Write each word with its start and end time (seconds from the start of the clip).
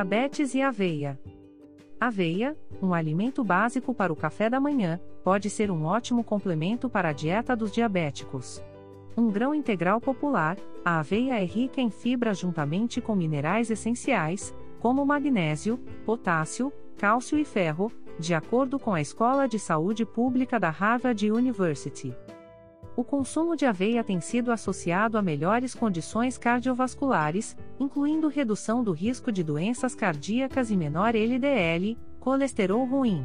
Diabetes 0.00 0.54
e 0.54 0.62
aveia. 0.62 1.20
Aveia, 2.00 2.56
um 2.80 2.94
alimento 2.94 3.44
básico 3.44 3.92
para 3.92 4.10
o 4.10 4.16
café 4.16 4.48
da 4.48 4.58
manhã, 4.58 4.98
pode 5.22 5.50
ser 5.50 5.70
um 5.70 5.84
ótimo 5.84 6.24
complemento 6.24 6.88
para 6.88 7.10
a 7.10 7.12
dieta 7.12 7.54
dos 7.54 7.70
diabéticos. 7.70 8.64
Um 9.14 9.28
grão 9.28 9.54
integral 9.54 10.00
popular, 10.00 10.56
a 10.82 11.00
aveia 11.00 11.38
é 11.38 11.44
rica 11.44 11.82
em 11.82 11.90
fibra 11.90 12.32
juntamente 12.32 12.98
com 12.98 13.14
minerais 13.14 13.70
essenciais, 13.70 14.54
como 14.78 15.04
magnésio, 15.04 15.76
potássio, 16.06 16.72
cálcio 16.96 17.38
e 17.38 17.44
ferro, 17.44 17.92
de 18.18 18.32
acordo 18.32 18.78
com 18.78 18.94
a 18.94 19.02
Escola 19.02 19.46
de 19.46 19.58
Saúde 19.58 20.06
Pública 20.06 20.58
da 20.58 20.70
Harvard 20.70 21.30
University. 21.30 22.16
O 22.96 23.04
consumo 23.04 23.56
de 23.56 23.64
aveia 23.64 24.02
tem 24.02 24.20
sido 24.20 24.50
associado 24.50 25.16
a 25.16 25.22
melhores 25.22 25.74
condições 25.74 26.36
cardiovasculares, 26.36 27.56
incluindo 27.78 28.28
redução 28.28 28.82
do 28.82 28.92
risco 28.92 29.30
de 29.30 29.44
doenças 29.44 29.94
cardíacas 29.94 30.70
e 30.70 30.76
menor 30.76 31.14
LDL, 31.14 31.96
colesterol 32.18 32.84
ruim. 32.84 33.24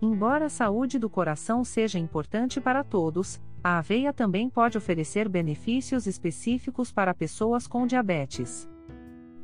Embora 0.00 0.46
a 0.46 0.50
saúde 0.50 0.98
do 0.98 1.10
coração 1.10 1.64
seja 1.64 1.98
importante 1.98 2.60
para 2.60 2.82
todos, 2.82 3.40
a 3.62 3.78
aveia 3.78 4.12
também 4.12 4.48
pode 4.48 4.76
oferecer 4.76 5.28
benefícios 5.28 6.06
específicos 6.06 6.90
para 6.90 7.14
pessoas 7.14 7.66
com 7.66 7.86
diabetes. 7.86 8.68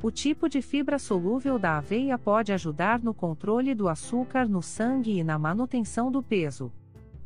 O 0.01 0.09
tipo 0.09 0.47
de 0.47 0.61
fibra 0.61 0.97
solúvel 0.97 1.59
da 1.59 1.77
aveia 1.77 2.17
pode 2.17 2.53
ajudar 2.53 3.01
no 3.01 3.13
controle 3.13 3.75
do 3.75 3.89
açúcar 3.89 4.47
no 4.47 4.61
sangue 4.61 5.19
e 5.19 5.23
na 5.23 5.37
manutenção 5.37 6.09
do 6.09 6.23
peso. 6.23 6.71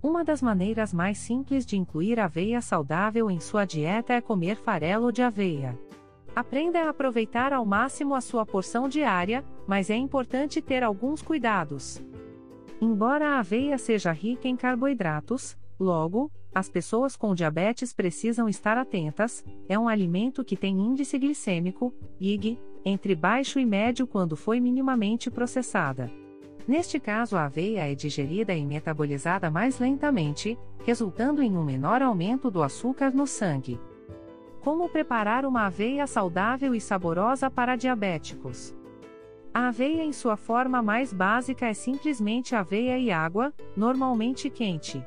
Uma 0.03 0.21
das 0.21 0.41
maneiras 0.41 0.93
mais 0.93 1.17
simples 1.17 1.65
de 1.65 1.77
incluir 1.77 2.19
aveia 2.19 2.59
saudável 2.59 3.31
em 3.31 3.39
sua 3.39 3.63
dieta 3.63 4.11
é 4.11 4.19
comer 4.19 4.57
farelo 4.57 5.13
de 5.13 5.21
aveia. 5.21 5.79
Aprenda 6.35 6.81
a 6.81 6.89
aproveitar 6.89 7.53
ao 7.53 7.65
máximo 7.65 8.13
a 8.13 8.19
sua 8.19 8.45
porção 8.45 8.89
diária, 8.89 9.45
mas 9.65 9.89
é 9.89 9.95
importante 9.95 10.61
ter 10.61 10.83
alguns 10.83 11.21
cuidados. 11.21 12.03
Embora 12.81 13.29
a 13.29 13.39
aveia 13.39 13.77
seja 13.77 14.11
rica 14.11 14.45
em 14.45 14.57
carboidratos, 14.57 15.55
logo, 15.79 16.29
as 16.53 16.67
pessoas 16.67 17.15
com 17.15 17.33
diabetes 17.33 17.93
precisam 17.93 18.49
estar 18.49 18.77
atentas, 18.77 19.41
é 19.69 19.79
um 19.79 19.87
alimento 19.87 20.43
que 20.43 20.57
tem 20.57 20.77
índice 20.77 21.17
glicêmico, 21.17 21.93
IG, 22.19 22.59
entre 22.83 23.15
baixo 23.15 23.57
e 23.57 23.65
médio 23.65 24.05
quando 24.05 24.35
foi 24.35 24.59
minimamente 24.59 25.31
processada. 25.31 26.11
Neste 26.67 26.99
caso, 26.99 27.35
a 27.35 27.45
aveia 27.45 27.91
é 27.91 27.93
digerida 27.93 28.53
e 28.53 28.65
metabolizada 28.65 29.51
mais 29.51 29.79
lentamente, 29.79 30.57
resultando 30.85 31.41
em 31.41 31.57
um 31.57 31.63
menor 31.63 32.01
aumento 32.01 32.49
do 32.49 32.63
açúcar 32.63 33.11
no 33.11 33.27
sangue. 33.27 33.79
Como 34.61 34.87
preparar 34.87 35.45
uma 35.45 35.65
aveia 35.65 36.07
saudável 36.07 36.73
e 36.73 36.79
saborosa 36.79 37.51
para 37.51 37.75
diabéticos? 37.75 38.73
A 39.53 39.67
aveia 39.67 40.03
em 40.03 40.13
sua 40.13 40.37
forma 40.37 40.81
mais 40.81 41.11
básica 41.11 41.67
é 41.67 41.73
simplesmente 41.73 42.55
aveia 42.55 42.97
e 42.97 43.11
água, 43.11 43.53
normalmente 43.75 44.49
quente. 44.49 45.05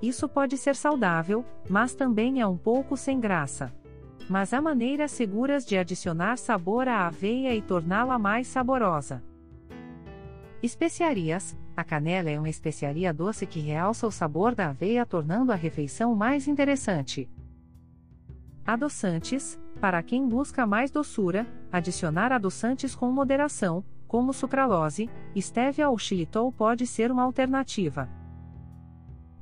Isso 0.00 0.28
pode 0.28 0.56
ser 0.56 0.76
saudável, 0.76 1.44
mas 1.68 1.94
também 1.94 2.40
é 2.40 2.46
um 2.46 2.56
pouco 2.56 2.96
sem 2.96 3.18
graça. 3.18 3.74
Mas 4.28 4.54
há 4.54 4.62
maneiras 4.62 5.10
seguras 5.10 5.66
de 5.66 5.76
adicionar 5.76 6.38
sabor 6.38 6.86
à 6.86 7.06
aveia 7.06 7.54
e 7.54 7.60
torná-la 7.60 8.18
mais 8.18 8.46
saborosa. 8.46 9.22
Especiarias: 10.62 11.58
a 11.76 11.82
canela 11.82 12.30
é 12.30 12.38
uma 12.38 12.48
especiaria 12.48 13.12
doce 13.12 13.46
que 13.46 13.58
realça 13.58 14.06
o 14.06 14.12
sabor 14.12 14.54
da 14.54 14.68
aveia, 14.68 15.04
tornando 15.04 15.50
a 15.50 15.56
refeição 15.56 16.14
mais 16.14 16.46
interessante. 16.46 17.28
Adoçantes: 18.64 19.60
para 19.80 20.00
quem 20.04 20.28
busca 20.28 20.64
mais 20.64 20.90
doçura, 20.90 21.46
adicionar 21.72 22.30
adoçantes 22.30 22.94
com 22.94 23.10
moderação, 23.10 23.84
como 24.06 24.32
sucralose, 24.32 25.10
stevia 25.36 25.90
ou 25.90 25.98
xilitol 25.98 26.52
pode 26.52 26.86
ser 26.86 27.10
uma 27.10 27.24
alternativa. 27.24 28.08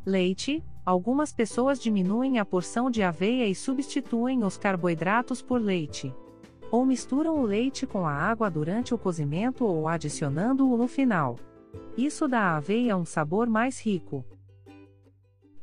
Leite: 0.07 0.65
algumas 0.87 1.35
pessoas 1.35 1.79
diminuem 1.79 2.39
a 2.39 2.47
porção 2.47 2.91
de 2.91 3.03
aveia 3.03 3.47
e 3.47 3.55
substituem 3.55 4.43
os 4.43 4.57
carboidratos 4.57 5.43
por 5.43 5.61
leite. 5.61 6.15
Ou 6.71 6.87
misturam 6.87 7.41
o 7.41 7.43
leite 7.45 7.87
com 7.87 8.07
a 8.07 8.13
água 8.13 8.51
durante 8.51 8.95
o 8.95 8.99
cozimento 8.99 9.65
ou 9.65 9.89
adicionando-o 9.89 10.77
no 10.77 10.87
final. 10.87 11.37
Isso 11.97 12.29
dá 12.29 12.41
à 12.41 12.57
aveia 12.57 12.97
um 12.97 13.05
sabor 13.05 13.49
mais 13.49 13.81
rico. 13.81 14.25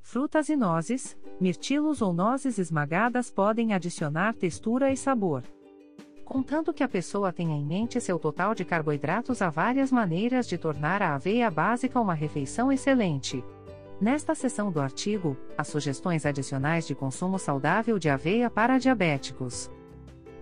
Frutas 0.01 0.50
e 0.50 0.56
nozes, 0.56 1.18
mirtilos 1.40 2.01
ou 2.01 2.13
nozes 2.13 2.57
esmagadas 2.57 3.29
podem 3.29 3.73
adicionar 3.73 4.34
textura 4.34 4.91
e 4.91 4.97
sabor. 4.97 5.44
Contanto 6.23 6.73
que 6.73 6.84
a 6.84 6.90
pessoa 6.90 7.31
tenha 7.31 7.56
em 7.56 7.66
mente 7.66 8.01
seu 8.01 8.19
total 8.19 8.53
de 8.53 8.66
carboidratos, 8.66 9.41
há 9.41 9.50
várias 9.50 9.91
maneiras 9.91 10.45
de 10.45 10.57
tornar 10.57 11.01
a 11.01 11.16
aveia 11.16 11.50
básica 11.50 12.01
uma 12.01 12.13
refeição 12.13 12.69
excelente. 12.69 13.44
Nesta 14.00 14.35
seção 14.35 14.72
do 14.72 14.81
artigo, 14.81 15.38
há 15.57 15.63
sugestões 15.63 16.25
adicionais 16.25 16.85
de 16.85 16.94
consumo 16.94 17.39
saudável 17.39 17.97
de 17.97 18.09
aveia 18.09 18.50
para 18.50 18.78
diabéticos. 18.78 19.72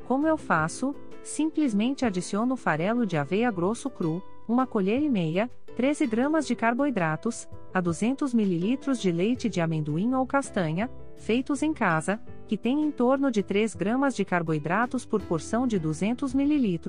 Como 0.08 0.28
eu 0.28 0.38
faço? 0.38 0.96
Simplesmente 1.24 2.06
adiciono 2.06 2.56
farelo 2.56 3.06
de 3.06 3.18
aveia 3.18 3.50
grosso 3.50 3.90
cru, 3.90 4.22
uma 4.48 4.68
colher 4.68 5.02
e 5.02 5.10
meia, 5.10 5.50
13 5.76 6.06
gramas 6.06 6.46
de 6.46 6.56
carboidratos, 6.56 7.50
a 7.74 7.82
200 7.82 8.34
ml 8.34 8.78
de 9.00 9.12
leite 9.12 9.50
de 9.50 9.60
amendoim 9.60 10.14
ou 10.14 10.26
castanha, 10.26 10.90
feitos 11.18 11.64
em 11.64 11.74
casa, 11.74 12.22
que 12.48 12.56
tem 12.56 12.84
em 12.84 12.92
torno 12.92 13.32
de 13.32 13.42
3 13.42 13.74
gramas 13.74 14.16
de 14.16 14.24
carboidratos 14.24 15.06
por 15.06 15.22
porção 15.24 15.66
de 15.66 15.80
200 15.80 16.36
ml, 16.36 16.80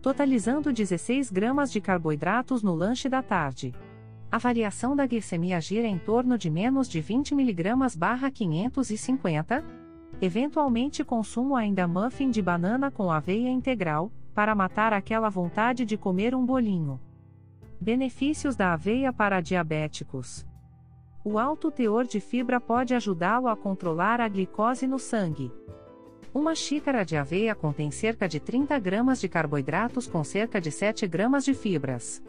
totalizando 0.00 0.72
16 0.72 1.30
gramas 1.30 1.70
de 1.70 1.80
carboidratos 1.80 2.62
no 2.62 2.74
lanche 2.74 3.08
da 3.08 3.22
tarde 3.22 3.74
a 4.32 4.38
variação 4.38 4.96
da 4.96 5.06
glicemia 5.06 5.60
gira 5.60 5.86
em 5.86 5.98
torno 5.98 6.38
de 6.38 6.48
menos 6.48 6.88
de 6.88 7.02
20 7.02 7.32
mg 7.32 7.98
barra 7.98 8.30
550. 8.30 9.81
Eventualmente 10.20 11.04
consumo 11.04 11.56
ainda 11.56 11.88
muffin 11.88 12.30
de 12.30 12.40
banana 12.40 12.90
com 12.90 13.10
aveia 13.10 13.50
integral, 13.50 14.12
para 14.34 14.54
matar 14.54 14.92
aquela 14.92 15.28
vontade 15.28 15.84
de 15.84 15.96
comer 15.96 16.34
um 16.34 16.44
bolinho. 16.44 17.00
Benefícios 17.80 18.56
da 18.56 18.72
aveia 18.72 19.12
para 19.12 19.40
diabéticos. 19.40 20.46
O 21.24 21.38
alto 21.38 21.70
teor 21.70 22.04
de 22.04 22.20
fibra 22.20 22.60
pode 22.60 22.94
ajudá-lo 22.94 23.48
a 23.48 23.56
controlar 23.56 24.20
a 24.20 24.28
glicose 24.28 24.86
no 24.86 24.98
sangue. 24.98 25.52
Uma 26.34 26.54
xícara 26.54 27.04
de 27.04 27.16
aveia 27.16 27.54
contém 27.54 27.90
cerca 27.90 28.26
de 28.26 28.40
30 28.40 28.78
gramas 28.78 29.20
de 29.20 29.28
carboidratos 29.28 30.06
com 30.06 30.24
cerca 30.24 30.60
de 30.60 30.70
7 30.70 31.06
gramas 31.06 31.44
de 31.44 31.54
fibras. 31.54 32.22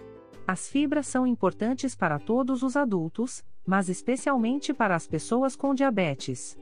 As 0.46 0.68
fibras 0.68 1.08
são 1.08 1.26
importantes 1.26 1.96
para 1.96 2.20
todos 2.20 2.64
os 2.64 2.76
adultos, 2.76 3.44
mas 3.66 3.88
especialmente 3.88 4.74
para 4.74 4.96
as 4.96 5.08
pessoas 5.08 5.56
com 5.56 5.74
diabetes. 5.74 6.58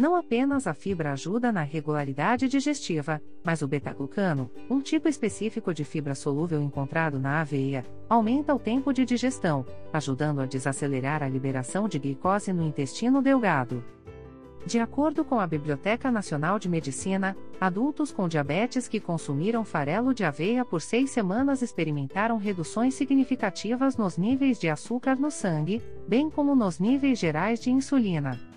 Não 0.00 0.16
apenas 0.16 0.66
a 0.66 0.72
fibra 0.72 1.12
ajuda 1.12 1.52
na 1.52 1.60
regularidade 1.60 2.48
digestiva, 2.48 3.20
mas 3.44 3.60
o 3.60 3.68
beta-glucano, 3.68 4.50
um 4.70 4.80
tipo 4.80 5.08
específico 5.08 5.74
de 5.74 5.84
fibra 5.84 6.14
solúvel 6.14 6.62
encontrado 6.62 7.20
na 7.20 7.42
aveia, 7.42 7.84
aumenta 8.08 8.54
o 8.54 8.58
tempo 8.58 8.94
de 8.94 9.04
digestão, 9.04 9.62
ajudando 9.92 10.40
a 10.40 10.46
desacelerar 10.46 11.22
a 11.22 11.28
liberação 11.28 11.86
de 11.86 11.98
glicose 11.98 12.50
no 12.50 12.66
intestino 12.66 13.20
delgado. 13.20 13.84
De 14.64 14.78
acordo 14.78 15.22
com 15.22 15.38
a 15.38 15.46
Biblioteca 15.46 16.10
Nacional 16.10 16.58
de 16.58 16.66
Medicina, 16.66 17.36
adultos 17.60 18.10
com 18.10 18.26
diabetes 18.26 18.88
que 18.88 19.00
consumiram 19.00 19.66
farelo 19.66 20.14
de 20.14 20.24
aveia 20.24 20.64
por 20.64 20.80
seis 20.80 21.10
semanas 21.10 21.60
experimentaram 21.60 22.38
reduções 22.38 22.94
significativas 22.94 23.98
nos 23.98 24.16
níveis 24.16 24.58
de 24.58 24.70
açúcar 24.70 25.16
no 25.16 25.30
sangue, 25.30 25.82
bem 26.08 26.30
como 26.30 26.56
nos 26.56 26.78
níveis 26.78 27.18
gerais 27.18 27.60
de 27.60 27.70
insulina. 27.70 28.49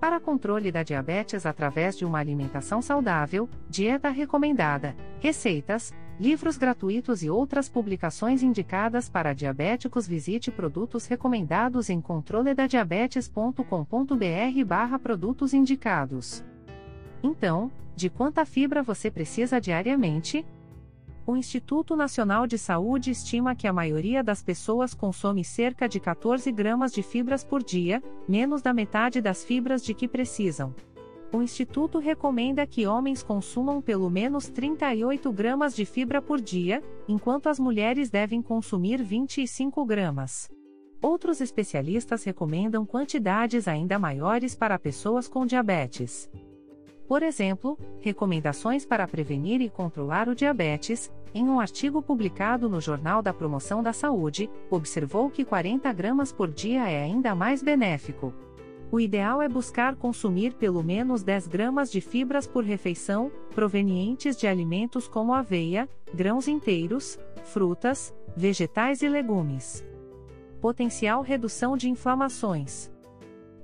Para 0.00 0.18
controle 0.18 0.72
da 0.72 0.82
diabetes 0.82 1.44
através 1.44 1.98
de 1.98 2.06
uma 2.06 2.18
alimentação 2.18 2.80
saudável, 2.80 3.46
dieta 3.68 4.08
recomendada, 4.08 4.96
receitas, 5.20 5.92
livros 6.18 6.56
gratuitos 6.56 7.22
e 7.22 7.28
outras 7.28 7.68
publicações 7.68 8.42
indicadas 8.42 9.10
para 9.10 9.34
diabéticos, 9.34 10.08
visite 10.08 10.50
produtos 10.50 11.04
recomendados 11.06 11.90
em 11.90 12.00
controledadiabetes.com.br/barra 12.00 14.98
produtos 14.98 15.52
indicados. 15.52 16.42
Então, 17.22 17.70
de 17.94 18.08
quanta 18.08 18.46
fibra 18.46 18.82
você 18.82 19.10
precisa 19.10 19.60
diariamente? 19.60 20.46
O 21.30 21.36
Instituto 21.36 21.94
Nacional 21.94 22.44
de 22.44 22.58
Saúde 22.58 23.12
estima 23.12 23.54
que 23.54 23.68
a 23.68 23.72
maioria 23.72 24.20
das 24.20 24.42
pessoas 24.42 24.92
consome 24.94 25.44
cerca 25.44 25.88
de 25.88 26.00
14 26.00 26.50
gramas 26.50 26.90
de 26.90 27.04
fibras 27.04 27.44
por 27.44 27.62
dia, 27.62 28.02
menos 28.26 28.62
da 28.62 28.74
metade 28.74 29.20
das 29.20 29.44
fibras 29.44 29.84
de 29.84 29.94
que 29.94 30.08
precisam 30.08 30.74
o 31.32 31.40
Instituto 31.40 32.00
recomenda 32.00 32.66
que 32.66 32.88
homens 32.88 33.22
consumam 33.22 33.80
pelo 33.80 34.10
menos 34.10 34.48
38 34.48 35.32
gramas 35.32 35.76
de 35.76 35.84
fibra 35.84 36.20
por 36.20 36.40
dia, 36.40 36.82
enquanto 37.06 37.48
as 37.48 37.60
mulheres 37.60 38.10
devem 38.10 38.42
consumir 38.42 39.00
25 39.00 39.84
gramas. 39.84 40.50
Outros 41.00 41.40
especialistas 41.40 42.24
recomendam 42.24 42.84
quantidades 42.84 43.68
ainda 43.68 43.96
maiores 43.96 44.56
para 44.56 44.76
pessoas 44.76 45.28
com 45.28 45.46
diabetes. 45.46 46.28
Por 47.10 47.24
exemplo, 47.24 47.76
recomendações 47.98 48.86
para 48.86 49.04
prevenir 49.04 49.60
e 49.60 49.68
controlar 49.68 50.28
o 50.28 50.34
diabetes, 50.34 51.12
em 51.34 51.42
um 51.48 51.58
artigo 51.58 52.00
publicado 52.00 52.68
no 52.68 52.80
Jornal 52.80 53.20
da 53.20 53.34
Promoção 53.34 53.82
da 53.82 53.92
Saúde, 53.92 54.48
observou 54.70 55.28
que 55.28 55.44
40 55.44 55.92
gramas 55.92 56.30
por 56.30 56.46
dia 56.46 56.88
é 56.88 57.02
ainda 57.02 57.34
mais 57.34 57.64
benéfico. 57.64 58.32
O 58.92 59.00
ideal 59.00 59.42
é 59.42 59.48
buscar 59.48 59.96
consumir 59.96 60.54
pelo 60.54 60.84
menos 60.84 61.24
10 61.24 61.48
gramas 61.48 61.90
de 61.90 62.00
fibras 62.00 62.46
por 62.46 62.62
refeição, 62.62 63.32
provenientes 63.56 64.36
de 64.36 64.46
alimentos 64.46 65.08
como 65.08 65.34
aveia, 65.34 65.88
grãos 66.14 66.46
inteiros, 66.46 67.18
frutas, 67.42 68.14
vegetais 68.36 69.02
e 69.02 69.08
legumes. 69.08 69.84
Potencial 70.60 71.22
redução 71.22 71.76
de 71.76 71.90
inflamações. 71.90 72.88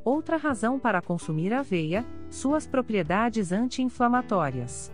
Outra 0.07 0.37
razão 0.37 0.79
para 0.79 1.03
consumir 1.03 1.53
aveia, 1.53 2.07
suas 2.31 2.65
propriedades 2.65 3.51
anti-inflamatórias. 3.51 4.93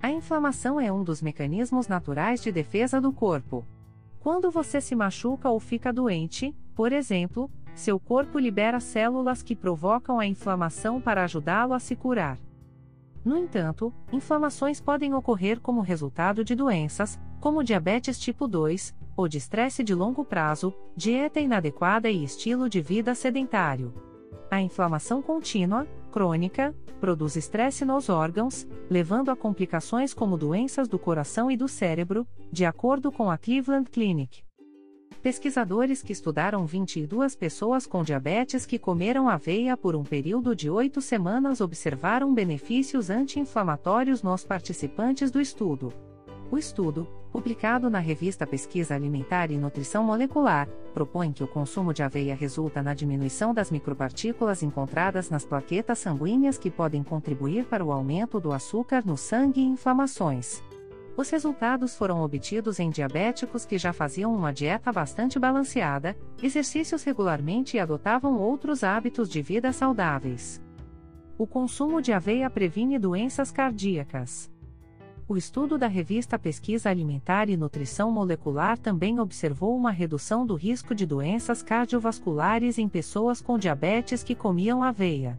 A 0.00 0.08
inflamação 0.08 0.80
é 0.80 0.92
um 0.92 1.02
dos 1.02 1.20
mecanismos 1.20 1.88
naturais 1.88 2.40
de 2.40 2.52
defesa 2.52 3.00
do 3.00 3.12
corpo. 3.12 3.66
Quando 4.20 4.52
você 4.52 4.80
se 4.80 4.94
machuca 4.94 5.50
ou 5.50 5.58
fica 5.58 5.92
doente, 5.92 6.54
por 6.76 6.92
exemplo, 6.92 7.50
seu 7.74 7.98
corpo 7.98 8.38
libera 8.38 8.78
células 8.78 9.42
que 9.42 9.56
provocam 9.56 10.20
a 10.20 10.26
inflamação 10.26 11.00
para 11.00 11.24
ajudá-lo 11.24 11.74
a 11.74 11.80
se 11.80 11.96
curar. 11.96 12.38
No 13.24 13.36
entanto, 13.36 13.92
inflamações 14.12 14.80
podem 14.80 15.12
ocorrer 15.12 15.58
como 15.58 15.80
resultado 15.80 16.44
de 16.44 16.54
doenças, 16.54 17.18
como 17.40 17.64
diabetes 17.64 18.16
tipo 18.16 18.46
2, 18.46 18.94
ou 19.16 19.26
de 19.26 19.38
estresse 19.38 19.82
de 19.82 19.92
longo 19.92 20.24
prazo, 20.24 20.72
dieta 20.96 21.40
inadequada 21.40 22.08
e 22.08 22.22
estilo 22.22 22.68
de 22.68 22.80
vida 22.80 23.12
sedentário. 23.12 24.11
A 24.52 24.60
inflamação 24.60 25.22
contínua, 25.22 25.86
crônica, 26.10 26.74
produz 27.00 27.36
estresse 27.36 27.86
nos 27.86 28.10
órgãos, 28.10 28.68
levando 28.90 29.30
a 29.30 29.34
complicações 29.34 30.12
como 30.12 30.36
doenças 30.36 30.86
do 30.88 30.98
coração 30.98 31.50
e 31.50 31.56
do 31.56 31.66
cérebro, 31.66 32.26
de 32.52 32.66
acordo 32.66 33.10
com 33.10 33.30
a 33.30 33.38
Cleveland 33.38 33.88
Clinic. 33.90 34.44
Pesquisadores 35.22 36.02
que 36.02 36.12
estudaram 36.12 36.66
22 36.66 37.34
pessoas 37.34 37.86
com 37.86 38.02
diabetes 38.02 38.66
que 38.66 38.78
comeram 38.78 39.26
aveia 39.26 39.74
por 39.74 39.96
um 39.96 40.04
período 40.04 40.54
de 40.54 40.68
oito 40.68 41.00
semanas 41.00 41.62
observaram 41.62 42.34
benefícios 42.34 43.08
anti-inflamatórios 43.08 44.22
nos 44.22 44.44
participantes 44.44 45.30
do 45.30 45.40
estudo. 45.40 45.94
O 46.50 46.58
estudo, 46.58 47.08
publicado 47.32 47.88
na 47.88 47.98
revista 47.98 48.46
Pesquisa 48.46 48.94
Alimentar 48.94 49.50
e 49.50 49.56
Nutrição 49.56 50.04
Molecular, 50.04 50.68
propõe 50.92 51.32
que 51.32 51.42
o 51.42 51.48
consumo 51.48 51.94
de 51.94 52.02
aveia 52.02 52.34
resulta 52.34 52.82
na 52.82 52.92
diminuição 52.92 53.54
das 53.54 53.70
micropartículas 53.70 54.62
encontradas 54.62 55.30
nas 55.30 55.42
plaquetas 55.42 55.98
sanguíneas 55.98 56.58
que 56.58 56.70
podem 56.70 57.02
contribuir 57.02 57.64
para 57.64 57.82
o 57.82 57.90
aumento 57.90 58.38
do 58.38 58.52
açúcar 58.52 59.02
no 59.06 59.16
sangue 59.16 59.62
e 59.62 59.64
inflamações. 59.64 60.62
Os 61.16 61.30
resultados 61.30 61.96
foram 61.96 62.22
obtidos 62.22 62.78
em 62.78 62.90
diabéticos 62.90 63.64
que 63.64 63.78
já 63.78 63.92
faziam 63.92 64.34
uma 64.34 64.52
dieta 64.52 64.92
bastante 64.92 65.38
balanceada, 65.38 66.16
exercícios 66.42 67.02
regularmente 67.02 67.76
e 67.76 67.80
adotavam 67.80 68.38
outros 68.38 68.84
hábitos 68.84 69.28
de 69.28 69.40
vida 69.40 69.72
saudáveis. 69.72 70.60
O 71.38 71.46
consumo 71.46 72.02
de 72.02 72.12
aveia 72.12 72.48
previne 72.50 72.98
doenças 72.98 73.50
cardíacas. 73.50 74.51
O 75.28 75.36
estudo 75.36 75.78
da 75.78 75.86
revista 75.86 76.38
Pesquisa 76.38 76.90
Alimentar 76.90 77.48
e 77.48 77.56
Nutrição 77.56 78.10
Molecular 78.10 78.76
também 78.76 79.20
observou 79.20 79.76
uma 79.76 79.90
redução 79.90 80.44
do 80.44 80.54
risco 80.54 80.94
de 80.94 81.06
doenças 81.06 81.62
cardiovasculares 81.62 82.76
em 82.76 82.88
pessoas 82.88 83.40
com 83.40 83.56
diabetes 83.56 84.22
que 84.22 84.34
comiam 84.34 84.82
aveia. 84.82 85.38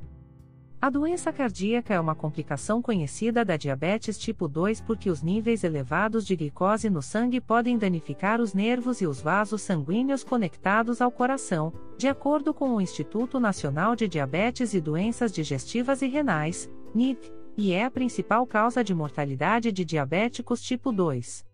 A 0.82 0.90
doença 0.90 1.32
cardíaca 1.32 1.94
é 1.94 2.00
uma 2.00 2.16
complicação 2.16 2.82
conhecida 2.82 3.46
da 3.46 3.56
diabetes 3.56 4.18
tipo 4.18 4.48
2 4.48 4.82
porque 4.82 5.10
os 5.10 5.22
níveis 5.22 5.64
elevados 5.64 6.26
de 6.26 6.36
glicose 6.36 6.90
no 6.90 7.02
sangue 7.02 7.40
podem 7.40 7.78
danificar 7.78 8.42
os 8.42 8.54
nervos 8.54 9.00
e 9.00 9.08
os 9.08 9.22
vasos 9.22 9.62
sanguíneos 9.62 10.24
conectados 10.24 11.02
ao 11.02 11.12
coração, 11.12 11.72
de 11.98 12.08
acordo 12.08 12.54
com 12.54 12.76
o 12.76 12.82
Instituto 12.82 13.40
Nacional 13.40 13.96
de 13.96 14.08
Diabetes 14.08 14.74
e 14.74 14.82
Doenças 14.82 15.32
Digestivas 15.32 16.02
e 16.02 16.08
Renais, 16.08 16.70
NIP 16.94 17.43
e 17.58 17.72
é 17.72 17.86
a 17.86 17.92
principal 17.92 18.46
causa 18.46 18.84
de 18.84 18.94
mortalidade 18.94 19.72
de 19.72 19.86
diabéticos 19.86 20.62
tipo 20.62 20.92
2. 20.92 21.46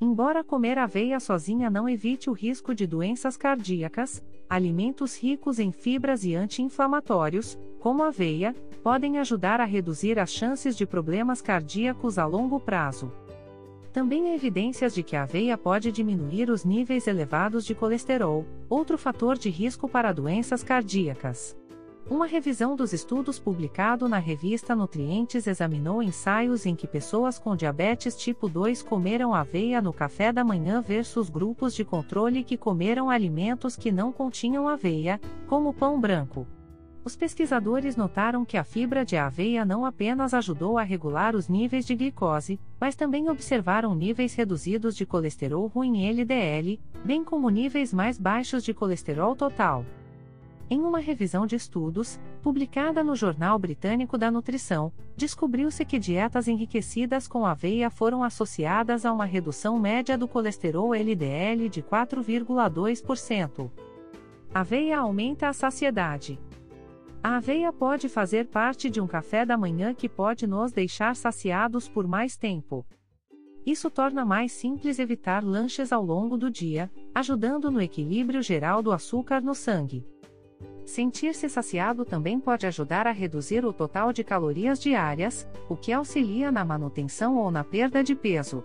Embora 0.00 0.42
comer 0.42 0.78
aveia 0.78 1.20
sozinha 1.20 1.68
não 1.68 1.88
evite 1.88 2.30
o 2.30 2.32
risco 2.32 2.74
de 2.74 2.86
doenças 2.86 3.36
cardíacas, 3.36 4.24
alimentos 4.48 5.20
ricos 5.22 5.58
em 5.58 5.70
fibras 5.70 6.24
e 6.24 6.34
anti-inflamatórios, 6.34 7.58
como 7.78 8.02
aveia, 8.02 8.54
podem 8.82 9.18
ajudar 9.18 9.60
a 9.60 9.64
reduzir 9.64 10.18
as 10.18 10.32
chances 10.32 10.76
de 10.76 10.86
problemas 10.86 11.42
cardíacos 11.42 12.18
a 12.18 12.24
longo 12.24 12.58
prazo. 12.58 13.12
Também 13.92 14.30
há 14.30 14.34
evidências 14.34 14.94
de 14.94 15.02
que 15.02 15.16
a 15.16 15.24
aveia 15.24 15.58
pode 15.58 15.92
diminuir 15.92 16.48
os 16.48 16.64
níveis 16.64 17.06
elevados 17.06 17.64
de 17.64 17.74
colesterol, 17.74 18.46
outro 18.68 18.96
fator 18.96 19.36
de 19.36 19.50
risco 19.50 19.88
para 19.88 20.12
doenças 20.12 20.62
cardíacas. 20.62 21.59
Uma 22.10 22.26
revisão 22.26 22.74
dos 22.74 22.92
estudos 22.92 23.38
publicado 23.38 24.08
na 24.08 24.18
revista 24.18 24.74
Nutrientes 24.74 25.46
examinou 25.46 26.02
ensaios 26.02 26.66
em 26.66 26.74
que 26.74 26.88
pessoas 26.88 27.38
com 27.38 27.54
diabetes 27.54 28.16
tipo 28.16 28.48
2 28.48 28.82
comeram 28.82 29.32
aveia 29.32 29.80
no 29.80 29.92
café 29.92 30.32
da 30.32 30.42
manhã 30.42 30.82
versus 30.82 31.30
grupos 31.30 31.72
de 31.72 31.84
controle 31.84 32.42
que 32.42 32.56
comeram 32.56 33.08
alimentos 33.08 33.76
que 33.76 33.92
não 33.92 34.10
continham 34.10 34.66
aveia, 34.66 35.20
como 35.46 35.72
pão 35.72 36.00
branco. 36.00 36.48
Os 37.04 37.14
pesquisadores 37.14 37.94
notaram 37.94 38.44
que 38.44 38.56
a 38.56 38.64
fibra 38.64 39.04
de 39.04 39.16
aveia 39.16 39.64
não 39.64 39.86
apenas 39.86 40.34
ajudou 40.34 40.78
a 40.78 40.82
regular 40.82 41.36
os 41.36 41.48
níveis 41.48 41.86
de 41.86 41.94
glicose, 41.94 42.58
mas 42.80 42.96
também 42.96 43.30
observaram 43.30 43.94
níveis 43.94 44.34
reduzidos 44.34 44.96
de 44.96 45.06
colesterol 45.06 45.68
ruim 45.68 46.10
LDL, 46.10 46.80
bem 47.04 47.22
como 47.22 47.48
níveis 47.48 47.94
mais 47.94 48.18
baixos 48.18 48.64
de 48.64 48.74
colesterol 48.74 49.36
total. 49.36 49.84
Em 50.72 50.80
uma 50.82 51.00
revisão 51.00 51.46
de 51.46 51.56
estudos, 51.56 52.20
publicada 52.40 53.02
no 53.02 53.16
Jornal 53.16 53.58
Britânico 53.58 54.16
da 54.16 54.30
Nutrição, 54.30 54.92
descobriu-se 55.16 55.84
que 55.84 55.98
dietas 55.98 56.46
enriquecidas 56.46 57.26
com 57.26 57.44
aveia 57.44 57.90
foram 57.90 58.22
associadas 58.22 59.04
a 59.04 59.12
uma 59.12 59.24
redução 59.24 59.80
média 59.80 60.16
do 60.16 60.28
colesterol 60.28 60.94
LDL 60.94 61.68
de 61.68 61.82
4,2%. 61.82 63.68
Aveia 64.54 65.00
aumenta 65.00 65.48
a 65.48 65.52
saciedade. 65.52 66.38
A 67.20 67.38
aveia 67.38 67.72
pode 67.72 68.08
fazer 68.08 68.46
parte 68.46 68.88
de 68.88 69.00
um 69.00 69.08
café 69.08 69.44
da 69.44 69.58
manhã 69.58 69.92
que 69.92 70.08
pode 70.08 70.46
nos 70.46 70.70
deixar 70.70 71.16
saciados 71.16 71.88
por 71.88 72.06
mais 72.06 72.36
tempo. 72.36 72.86
Isso 73.66 73.90
torna 73.90 74.24
mais 74.24 74.52
simples 74.52 75.00
evitar 75.00 75.42
lanches 75.42 75.92
ao 75.92 76.04
longo 76.04 76.38
do 76.38 76.48
dia, 76.48 76.88
ajudando 77.12 77.72
no 77.72 77.82
equilíbrio 77.82 78.40
geral 78.40 78.84
do 78.84 78.92
açúcar 78.92 79.40
no 79.40 79.54
sangue. 79.54 80.06
Sentir-se 80.90 81.48
saciado 81.48 82.04
também 82.04 82.38
pode 82.40 82.66
ajudar 82.66 83.06
a 83.06 83.12
reduzir 83.12 83.64
o 83.64 83.72
total 83.72 84.12
de 84.12 84.24
calorias 84.24 84.80
diárias, 84.80 85.48
o 85.68 85.76
que 85.76 85.92
auxilia 85.92 86.50
na 86.50 86.64
manutenção 86.64 87.36
ou 87.36 87.48
na 87.48 87.62
perda 87.62 88.02
de 88.02 88.16
peso. 88.16 88.64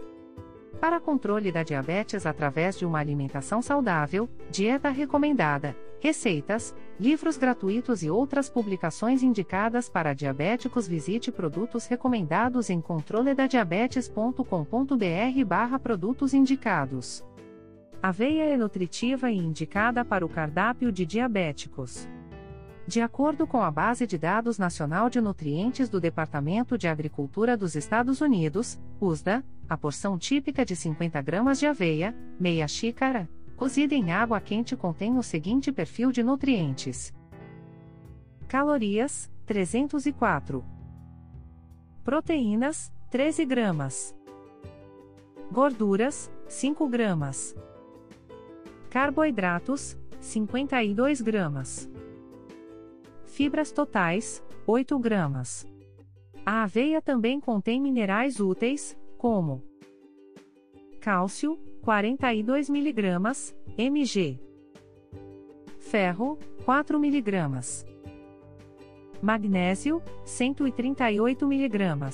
Para 0.81 0.99
controle 0.99 1.51
da 1.51 1.61
diabetes 1.61 2.25
através 2.25 2.79
de 2.79 2.85
uma 2.85 2.97
alimentação 2.97 3.61
saudável, 3.61 4.27
dieta 4.49 4.89
recomendada, 4.89 5.77
receitas, 5.99 6.75
livros 6.99 7.37
gratuitos 7.37 8.01
e 8.01 8.09
outras 8.09 8.49
publicações 8.49 9.21
indicadas 9.21 9.87
para 9.87 10.15
diabéticos, 10.15 10.87
visite 10.87 11.31
produtos 11.31 11.85
recomendados 11.85 12.71
em 12.71 12.81
controledadiabetes.com.br/barra 12.81 15.77
produtos 15.77 16.33
indicados. 16.33 17.23
Aveia 18.01 18.45
é 18.45 18.57
nutritiva 18.57 19.29
e 19.29 19.37
indicada 19.37 20.03
para 20.03 20.25
o 20.25 20.29
cardápio 20.29 20.91
de 20.91 21.05
diabéticos. 21.05 22.09
De 22.87 23.01
acordo 23.01 23.47
com 23.47 23.61
a 23.63 23.71
Base 23.71 24.05
de 24.05 24.15
Dados 24.15 24.59
Nacional 24.59 25.09
de 25.09 25.19
Nutrientes 25.19 25.89
do 25.89 25.99
Departamento 25.99 26.77
de 26.77 26.87
Agricultura 26.87 27.57
dos 27.57 27.75
Estados 27.75 28.21
Unidos, 28.21 28.79
USDA, 29.01 29.43
a 29.67 29.75
porção 29.75 30.19
típica 30.19 30.63
de 30.63 30.75
50 30.75 31.19
gramas 31.23 31.59
de 31.59 31.65
aveia, 31.65 32.15
meia 32.39 32.67
xícara, 32.67 33.27
cozida 33.55 33.95
em 33.95 34.11
água 34.11 34.39
quente 34.39 34.75
contém 34.75 35.17
o 35.17 35.23
seguinte 35.23 35.71
perfil 35.71 36.11
de 36.11 36.21
nutrientes: 36.21 37.11
Calorias, 38.47 39.31
304. 39.47 40.63
Proteínas, 42.03 42.93
13 43.09 43.45
gramas. 43.45 44.15
Gorduras, 45.51 46.31
5 46.47 46.87
gramas. 46.87 47.55
Carboidratos, 48.91 49.97
52 50.19 51.21
gramas. 51.21 51.89
Fibras 53.35 53.69
totais, 53.69 54.41
8 54.65 54.97
gramas. 54.97 55.67
A 56.45 56.63
aveia 56.63 57.01
também 57.01 57.37
contém 57.37 57.81
minerais 57.81 58.39
úteis, 58.39 58.97
como 59.17 59.61
cálcio, 61.01 61.59
42 61.81 62.69
mg, 62.69 63.19
mg. 63.77 64.39
Ferro, 65.79 66.39
4 66.63 66.97
mg. 66.97 67.85
Magnésio, 69.21 70.01
138 70.23 71.45
mg. 71.45 72.07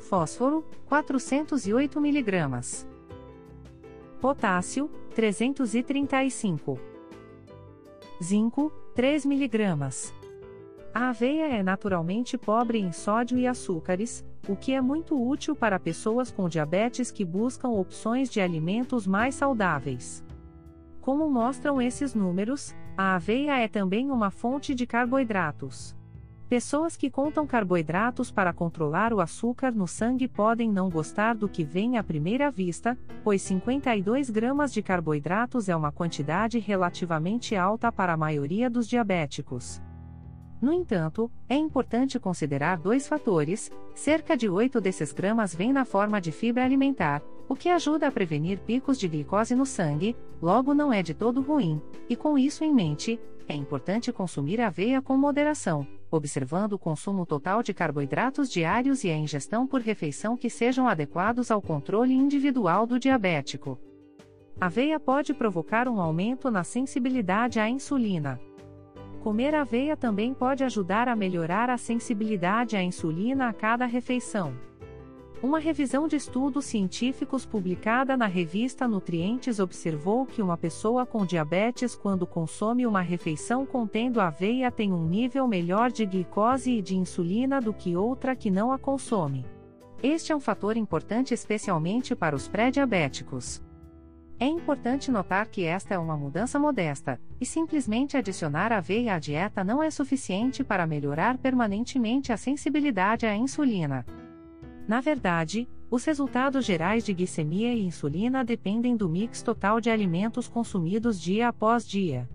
Fósforo, 0.00 0.64
408 0.86 2.00
mg. 2.04 2.86
Potássio, 4.20 4.90
335. 5.14 6.80
Zinco, 8.20 8.81
3 8.94 9.24
mg. 9.24 10.12
A 10.92 11.08
aveia 11.08 11.48
é 11.48 11.62
naturalmente 11.62 12.36
pobre 12.36 12.78
em 12.78 12.92
sódio 12.92 13.38
e 13.38 13.46
açúcares, 13.46 14.22
o 14.46 14.54
que 14.54 14.74
é 14.74 14.82
muito 14.82 15.18
útil 15.18 15.56
para 15.56 15.80
pessoas 15.80 16.30
com 16.30 16.46
diabetes 16.46 17.10
que 17.10 17.24
buscam 17.24 17.70
opções 17.70 18.28
de 18.28 18.38
alimentos 18.38 19.06
mais 19.06 19.34
saudáveis. 19.34 20.22
Como 21.00 21.30
mostram 21.30 21.80
esses 21.80 22.14
números, 22.14 22.74
a 22.94 23.14
aveia 23.14 23.58
é 23.58 23.66
também 23.66 24.10
uma 24.10 24.30
fonte 24.30 24.74
de 24.74 24.86
carboidratos. 24.86 25.96
Pessoas 26.52 26.98
que 26.98 27.08
contam 27.08 27.46
carboidratos 27.46 28.30
para 28.30 28.52
controlar 28.52 29.14
o 29.14 29.22
açúcar 29.22 29.72
no 29.72 29.88
sangue 29.88 30.28
podem 30.28 30.70
não 30.70 30.90
gostar 30.90 31.34
do 31.34 31.48
que 31.48 31.64
vem 31.64 31.96
à 31.96 32.04
primeira 32.04 32.50
vista, 32.50 32.94
pois 33.24 33.40
52 33.40 34.28
gramas 34.28 34.70
de 34.70 34.82
carboidratos 34.82 35.70
é 35.70 35.74
uma 35.74 35.90
quantidade 35.90 36.58
relativamente 36.58 37.56
alta 37.56 37.90
para 37.90 38.12
a 38.12 38.18
maioria 38.18 38.68
dos 38.68 38.86
diabéticos. 38.86 39.80
No 40.60 40.74
entanto, 40.74 41.32
é 41.48 41.56
importante 41.56 42.20
considerar 42.20 42.76
dois 42.76 43.08
fatores: 43.08 43.70
cerca 43.94 44.36
de 44.36 44.46
8 44.46 44.78
desses 44.78 45.10
gramas 45.10 45.54
vêm 45.54 45.72
na 45.72 45.86
forma 45.86 46.20
de 46.20 46.30
fibra 46.30 46.66
alimentar, 46.66 47.22
o 47.48 47.56
que 47.56 47.70
ajuda 47.70 48.08
a 48.08 48.12
prevenir 48.12 48.58
picos 48.58 48.98
de 48.98 49.08
glicose 49.08 49.54
no 49.54 49.64
sangue, 49.64 50.14
logo 50.42 50.74
não 50.74 50.92
é 50.92 51.02
de 51.02 51.14
todo 51.14 51.40
ruim, 51.40 51.80
e 52.10 52.14
com 52.14 52.36
isso 52.36 52.62
em 52.62 52.74
mente, 52.74 53.18
é 53.48 53.54
importante 53.54 54.12
consumir 54.12 54.60
aveia 54.60 55.00
com 55.00 55.16
moderação, 55.16 55.86
observando 56.16 56.74
o 56.74 56.78
consumo 56.78 57.24
total 57.24 57.62
de 57.62 57.72
carboidratos 57.72 58.50
diários 58.50 59.04
e 59.04 59.10
a 59.10 59.16
ingestão 59.16 59.66
por 59.66 59.80
refeição 59.80 60.36
que 60.36 60.50
sejam 60.50 60.86
adequados 60.86 61.50
ao 61.50 61.62
controle 61.62 62.14
individual 62.14 62.86
do 62.86 62.98
diabético. 62.98 63.78
Aveia 64.60 65.00
pode 65.00 65.34
provocar 65.34 65.88
um 65.88 66.00
aumento 66.00 66.50
na 66.50 66.62
sensibilidade 66.62 67.58
à 67.58 67.68
insulina. 67.68 68.40
Comer 69.20 69.54
aveia 69.54 69.96
também 69.96 70.34
pode 70.34 70.64
ajudar 70.64 71.08
a 71.08 71.16
melhorar 71.16 71.70
a 71.70 71.78
sensibilidade 71.78 72.76
à 72.76 72.82
insulina 72.82 73.48
a 73.48 73.52
cada 73.52 73.86
refeição. 73.86 74.71
Uma 75.42 75.58
revisão 75.58 76.06
de 76.06 76.14
estudos 76.14 76.66
científicos 76.66 77.44
publicada 77.44 78.16
na 78.16 78.26
revista 78.26 78.86
Nutrientes 78.86 79.58
observou 79.58 80.24
que 80.24 80.40
uma 80.40 80.56
pessoa 80.56 81.04
com 81.04 81.26
diabetes, 81.26 81.96
quando 81.96 82.24
consome 82.24 82.86
uma 82.86 83.00
refeição 83.00 83.66
contendo 83.66 84.20
aveia, 84.20 84.70
tem 84.70 84.92
um 84.92 85.04
nível 85.04 85.48
melhor 85.48 85.90
de 85.90 86.06
glicose 86.06 86.70
e 86.70 86.80
de 86.80 86.96
insulina 86.96 87.60
do 87.60 87.74
que 87.74 87.96
outra 87.96 88.36
que 88.36 88.52
não 88.52 88.70
a 88.70 88.78
consome. 88.78 89.44
Este 90.00 90.30
é 90.30 90.36
um 90.36 90.40
fator 90.40 90.76
importante 90.76 91.34
especialmente 91.34 92.14
para 92.14 92.36
os 92.36 92.46
pré-diabéticos. 92.46 93.60
É 94.38 94.46
importante 94.46 95.10
notar 95.10 95.48
que 95.48 95.64
esta 95.64 95.92
é 95.92 95.98
uma 95.98 96.16
mudança 96.16 96.56
modesta, 96.56 97.20
e 97.40 97.44
simplesmente 97.44 98.16
adicionar 98.16 98.72
aveia 98.72 99.16
à 99.16 99.18
dieta 99.18 99.64
não 99.64 99.82
é 99.82 99.90
suficiente 99.90 100.62
para 100.62 100.86
melhorar 100.86 101.36
permanentemente 101.36 102.32
a 102.32 102.36
sensibilidade 102.36 103.26
à 103.26 103.34
insulina. 103.34 104.06
Na 104.86 105.00
verdade, 105.00 105.68
os 105.90 106.04
resultados 106.04 106.64
gerais 106.64 107.04
de 107.04 107.12
glicemia 107.12 107.72
e 107.74 107.84
insulina 107.84 108.44
dependem 108.44 108.96
do 108.96 109.08
mix 109.08 109.42
total 109.42 109.80
de 109.80 109.90
alimentos 109.90 110.48
consumidos 110.48 111.20
dia 111.20 111.48
após 111.48 111.86
dia. 111.86 112.28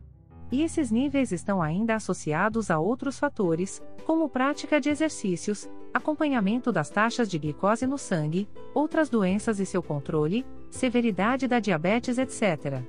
E 0.52 0.62
esses 0.62 0.92
níveis 0.92 1.32
estão 1.32 1.62
ainda 1.62 1.96
associados 1.96 2.72
a 2.72 2.80
outros 2.80 3.20
fatores, 3.20 3.84
como 4.06 4.30
prática 4.30 4.80
de 4.80 4.90
exercícios, 4.90 5.70
acompanhamento 5.94 6.72
das 6.72 6.90
taxas 6.90 7.30
de 7.30 7.38
glicose 7.38 7.86
no 7.86 7.98
sangue, 7.98 8.48
outras 8.74 9.10
doenças 9.10 9.60
e 9.60 9.66
seu 9.66 9.84
controle, 9.84 10.46
severidade 10.70 11.48
da 11.48 11.60
diabetes, 11.60 12.18
etc. 12.18 12.82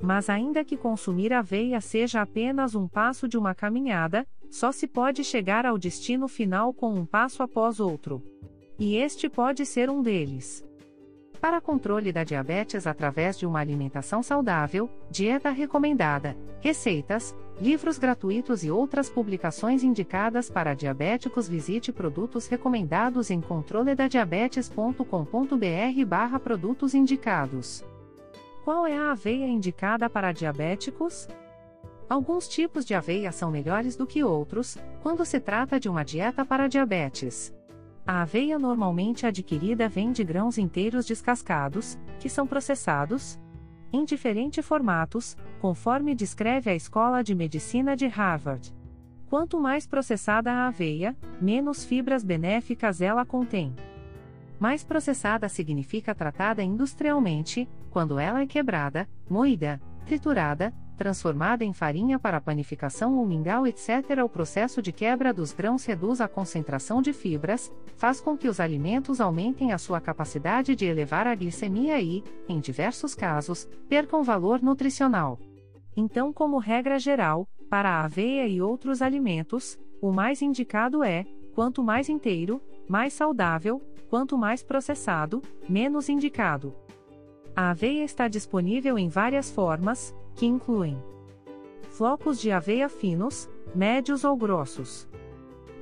Mas 0.00 0.30
ainda 0.30 0.64
que 0.64 0.76
consumir 0.76 1.32
aveia 1.32 1.80
seja 1.80 2.22
apenas 2.22 2.74
um 2.74 2.88
passo 2.88 3.28
de 3.28 3.36
uma 3.36 3.54
caminhada, 3.54 4.26
só 4.48 4.72
se 4.72 4.86
pode 4.86 5.22
chegar 5.22 5.66
ao 5.66 5.76
destino 5.76 6.26
final 6.26 6.72
com 6.72 6.94
um 6.94 7.04
passo 7.04 7.42
após 7.42 7.78
outro. 7.78 8.22
E 8.80 8.96
este 8.96 9.28
pode 9.28 9.64
ser 9.66 9.88
um 9.90 10.00
deles. 10.00 10.64
Para 11.38 11.60
controle 11.60 12.10
da 12.12 12.24
diabetes 12.24 12.86
através 12.86 13.38
de 13.38 13.44
uma 13.44 13.60
alimentação 13.60 14.22
saudável, 14.22 14.88
dieta 15.10 15.50
recomendada, 15.50 16.34
receitas, 16.60 17.36
livros 17.60 17.98
gratuitos 17.98 18.64
e 18.64 18.70
outras 18.70 19.10
publicações 19.10 19.84
indicadas 19.84 20.48
para 20.48 20.72
diabéticos, 20.72 21.46
visite 21.46 21.92
produtos 21.92 22.46
recomendados 22.46 23.30
em 23.30 23.42
controledadiabetes.com.br/barra 23.42 26.40
produtos 26.40 26.94
indicados. 26.94 27.84
Qual 28.64 28.86
é 28.86 28.96
a 28.96 29.12
aveia 29.12 29.46
indicada 29.46 30.08
para 30.08 30.32
diabéticos? 30.32 31.28
Alguns 32.08 32.48
tipos 32.48 32.86
de 32.86 32.94
aveia 32.94 33.30
são 33.30 33.50
melhores 33.50 33.94
do 33.94 34.06
que 34.06 34.24
outros, 34.24 34.78
quando 35.02 35.26
se 35.26 35.38
trata 35.38 35.78
de 35.78 35.86
uma 35.88 36.02
dieta 36.02 36.46
para 36.46 36.66
diabetes. 36.66 37.52
A 38.10 38.22
aveia 38.22 38.58
normalmente 38.58 39.24
adquirida 39.24 39.88
vem 39.88 40.10
de 40.10 40.24
grãos 40.24 40.58
inteiros 40.58 41.06
descascados, 41.06 41.96
que 42.18 42.28
são 42.28 42.44
processados 42.44 43.38
em 43.92 44.04
diferentes 44.04 44.66
formatos, 44.66 45.36
conforme 45.60 46.12
descreve 46.12 46.68
a 46.68 46.74
Escola 46.74 47.22
de 47.22 47.36
Medicina 47.36 47.94
de 47.94 48.06
Harvard. 48.06 48.74
Quanto 49.28 49.60
mais 49.60 49.86
processada 49.86 50.50
a 50.50 50.66
aveia, 50.66 51.16
menos 51.40 51.84
fibras 51.84 52.24
benéficas 52.24 53.00
ela 53.00 53.24
contém. 53.24 53.76
Mais 54.58 54.82
processada 54.82 55.48
significa 55.48 56.12
tratada 56.12 56.64
industrialmente, 56.64 57.68
quando 57.92 58.18
ela 58.18 58.40
é 58.40 58.46
quebrada, 58.46 59.08
moída, 59.28 59.80
triturada, 60.04 60.74
transformada 61.00 61.64
em 61.64 61.72
farinha 61.72 62.18
para 62.18 62.42
panificação 62.42 63.16
ou 63.16 63.24
mingau, 63.24 63.66
etc. 63.66 64.22
O 64.22 64.28
processo 64.28 64.82
de 64.82 64.92
quebra 64.92 65.32
dos 65.32 65.50
grãos 65.50 65.82
reduz 65.86 66.20
a 66.20 66.28
concentração 66.28 67.00
de 67.00 67.14
fibras, 67.14 67.72
faz 67.96 68.20
com 68.20 68.36
que 68.36 68.46
os 68.46 68.60
alimentos 68.60 69.18
aumentem 69.18 69.72
a 69.72 69.78
sua 69.78 69.98
capacidade 69.98 70.76
de 70.76 70.84
elevar 70.84 71.26
a 71.26 71.34
glicemia 71.34 71.98
e, 72.02 72.22
em 72.46 72.60
diversos 72.60 73.14
casos, 73.14 73.66
percam 73.88 74.22
valor 74.22 74.60
nutricional. 74.60 75.38
Então, 75.96 76.34
como 76.34 76.58
regra 76.58 76.98
geral, 76.98 77.48
para 77.70 77.88
a 77.88 78.04
aveia 78.04 78.46
e 78.46 78.60
outros 78.60 79.00
alimentos, 79.00 79.78
o 80.02 80.12
mais 80.12 80.42
indicado 80.42 81.02
é: 81.02 81.24
quanto 81.54 81.82
mais 81.82 82.10
inteiro, 82.10 82.60
mais 82.86 83.14
saudável, 83.14 83.80
quanto 84.10 84.36
mais 84.36 84.62
processado, 84.62 85.40
menos 85.66 86.10
indicado. 86.10 86.74
A 87.54 87.70
aveia 87.70 88.04
está 88.04 88.28
disponível 88.28 88.98
em 88.98 89.08
várias 89.08 89.50
formas, 89.50 90.14
que 90.34 90.46
incluem 90.46 90.96
flocos 91.90 92.40
de 92.40 92.50
aveia 92.50 92.88
finos, 92.88 93.50
médios 93.74 94.24
ou 94.24 94.36
grossos, 94.36 95.08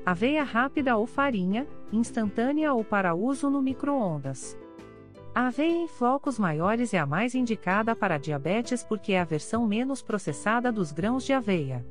aveia 0.04 0.42
rápida 0.42 0.96
ou 0.96 1.06
farinha, 1.06 1.66
instantânea 1.92 2.72
ou 2.72 2.82
para 2.82 3.14
uso 3.14 3.50
no 3.50 3.60
micro-ondas. 3.60 4.58
A 5.34 5.48
aveia 5.48 5.82
em 5.82 5.86
flocos 5.86 6.38
maiores 6.38 6.92
é 6.92 6.98
a 6.98 7.06
mais 7.06 7.34
indicada 7.34 7.94
para 7.94 8.18
diabetes 8.18 8.82
porque 8.82 9.12
é 9.12 9.20
a 9.20 9.24
versão 9.24 9.66
menos 9.66 10.02
processada 10.02 10.72
dos 10.72 10.90
grãos 10.90 11.24
de 11.24 11.32
aveia. 11.32 11.86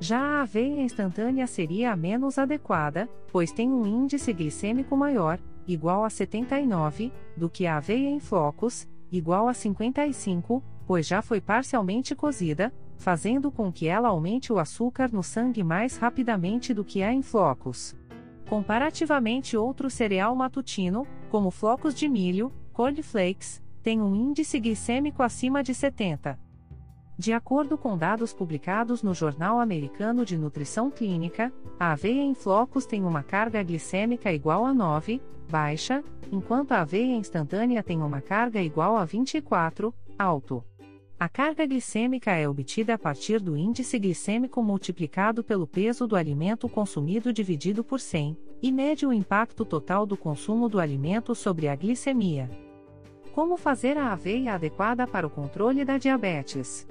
Já 0.00 0.20
a 0.20 0.42
aveia 0.42 0.80
instantânea 0.80 1.46
seria 1.46 1.92
a 1.92 1.96
menos 1.96 2.38
adequada, 2.38 3.08
pois 3.30 3.52
tem 3.52 3.68
um 3.68 3.86
índice 3.86 4.32
glicêmico 4.32 4.96
maior, 4.96 5.38
igual 5.66 6.04
a 6.04 6.10
79, 6.10 7.12
do 7.36 7.48
que 7.48 7.66
a 7.66 7.76
aveia 7.76 8.08
em 8.08 8.20
flocos, 8.20 8.88
igual 9.10 9.48
a 9.48 9.54
55, 9.54 10.62
pois 10.86 11.06
já 11.06 11.22
foi 11.22 11.40
parcialmente 11.40 12.14
cozida, 12.14 12.72
fazendo 12.96 13.50
com 13.50 13.72
que 13.72 13.88
ela 13.88 14.08
aumente 14.08 14.52
o 14.52 14.58
açúcar 14.58 15.10
no 15.12 15.22
sangue 15.22 15.62
mais 15.62 15.96
rapidamente 15.96 16.72
do 16.72 16.84
que 16.84 17.02
a 17.02 17.12
em 17.12 17.22
flocos. 17.22 17.96
Comparativamente, 18.48 19.56
outro 19.56 19.88
cereal 19.88 20.34
matutino, 20.34 21.06
como 21.30 21.50
flocos 21.50 21.94
de 21.94 22.08
milho, 22.08 22.52
cornflakes, 22.72 23.62
tem 23.82 24.00
um 24.00 24.14
índice 24.14 24.60
glicêmico 24.60 25.22
acima 25.22 25.62
de 25.62 25.74
70. 25.74 26.38
De 27.18 27.32
acordo 27.32 27.76
com 27.76 27.96
dados 27.96 28.32
publicados 28.32 29.02
no 29.02 29.14
Jornal 29.14 29.60
Americano 29.60 30.24
de 30.24 30.36
Nutrição 30.36 30.90
Clínica, 30.90 31.52
a 31.78 31.92
aveia 31.92 32.22
em 32.22 32.34
flocos 32.34 32.86
tem 32.86 33.04
uma 33.04 33.22
carga 33.22 33.62
glicêmica 33.62 34.32
igual 34.32 34.64
a 34.64 34.72
9, 34.72 35.20
baixa, 35.48 36.02
enquanto 36.32 36.72
a 36.72 36.80
aveia 36.80 37.14
instantânea 37.14 37.82
tem 37.82 38.00
uma 38.02 38.20
carga 38.20 38.62
igual 38.62 38.96
a 38.96 39.04
24, 39.04 39.94
alto. 40.18 40.64
A 41.20 41.28
carga 41.28 41.64
glicêmica 41.66 42.32
é 42.32 42.48
obtida 42.48 42.94
a 42.94 42.98
partir 42.98 43.40
do 43.40 43.56
índice 43.56 43.98
glicêmico 43.98 44.62
multiplicado 44.62 45.44
pelo 45.44 45.66
peso 45.66 46.06
do 46.06 46.16
alimento 46.16 46.68
consumido 46.68 47.32
dividido 47.32 47.84
por 47.84 48.00
100, 48.00 48.36
e 48.60 48.72
mede 48.72 49.06
o 49.06 49.12
impacto 49.12 49.64
total 49.64 50.06
do 50.06 50.16
consumo 50.16 50.68
do 50.68 50.80
alimento 50.80 51.34
sobre 51.34 51.68
a 51.68 51.76
glicemia. 51.76 52.50
Como 53.34 53.56
fazer 53.56 53.96
a 53.96 54.12
aveia 54.12 54.54
adequada 54.54 55.06
para 55.06 55.26
o 55.26 55.30
controle 55.30 55.84
da 55.84 55.98
diabetes? 55.98 56.86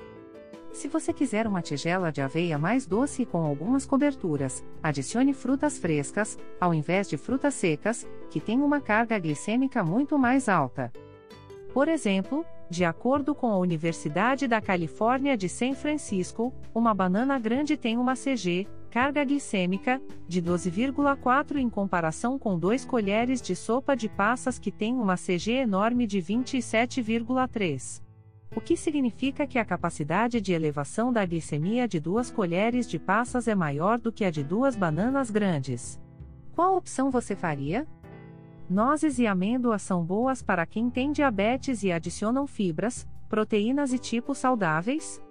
Se 0.73 0.87
você 0.87 1.11
quiser 1.11 1.45
uma 1.45 1.61
tigela 1.61 2.11
de 2.11 2.21
aveia 2.21 2.57
mais 2.57 2.85
doce 2.85 3.23
e 3.23 3.25
com 3.25 3.43
algumas 3.43 3.85
coberturas, 3.85 4.63
adicione 4.81 5.33
frutas 5.33 5.77
frescas, 5.77 6.37
ao 6.59 6.73
invés 6.73 7.09
de 7.09 7.17
frutas 7.17 7.53
secas, 7.53 8.07
que 8.29 8.39
têm 8.39 8.61
uma 8.61 8.79
carga 8.79 9.19
glicêmica 9.19 9.83
muito 9.83 10.17
mais 10.17 10.47
alta. 10.47 10.91
Por 11.73 11.87
exemplo, 11.87 12.45
de 12.69 12.85
acordo 12.85 13.35
com 13.35 13.47
a 13.47 13.57
Universidade 13.57 14.47
da 14.47 14.61
Califórnia 14.61 15.37
de 15.37 15.49
San 15.49 15.73
Francisco, 15.73 16.53
uma 16.73 16.93
banana 16.93 17.37
grande 17.37 17.75
tem 17.75 17.97
uma 17.97 18.15
CG, 18.15 18.65
carga 18.89 19.23
glicêmica, 19.23 20.01
de 20.27 20.41
12,4 20.41 21.57
em 21.57 21.69
comparação 21.69 22.39
com 22.39 22.57
2 22.57 22.85
colheres 22.85 23.41
de 23.41 23.55
sopa 23.55 23.95
de 23.95 24.07
passas 24.07 24.57
que 24.57 24.71
têm 24.71 24.93
uma 24.93 25.15
CG 25.15 25.51
enorme 25.51 26.07
de 26.07 26.19
27,3. 26.19 28.01
O 28.53 28.59
que 28.59 28.75
significa 28.75 29.47
que 29.47 29.57
a 29.57 29.63
capacidade 29.63 30.41
de 30.41 30.51
elevação 30.51 31.13
da 31.13 31.25
glicemia 31.25 31.87
de 31.87 32.01
duas 32.01 32.29
colheres 32.29 32.85
de 32.85 32.99
passas 32.99 33.47
é 33.47 33.55
maior 33.55 33.97
do 33.97 34.11
que 34.11 34.25
a 34.25 34.29
de 34.29 34.43
duas 34.43 34.75
bananas 34.75 35.31
grandes. 35.31 35.97
Qual 36.53 36.75
opção 36.75 37.09
você 37.09 37.33
faria? 37.33 37.87
Nozes 38.69 39.19
e 39.19 39.25
amêndoas 39.25 39.81
são 39.81 40.03
boas 40.03 40.41
para 40.41 40.65
quem 40.65 40.89
tem 40.89 41.13
diabetes 41.13 41.81
e 41.81 41.93
adicionam 41.93 42.45
fibras, 42.45 43.07
proteínas 43.29 43.93
e 43.93 43.97
tipos 43.97 44.37
saudáveis? 44.37 45.21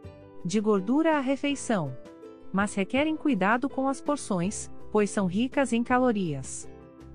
De 0.42 0.58
gordura 0.58 1.18
à 1.18 1.20
refeição. 1.20 1.94
Mas 2.50 2.74
requerem 2.74 3.16
cuidado 3.16 3.68
com 3.68 3.86
as 3.86 4.00
porções, 4.00 4.70
pois 4.90 5.10
são 5.10 5.26
ricas 5.26 5.74
em 5.74 5.82
calorias. 5.82 6.66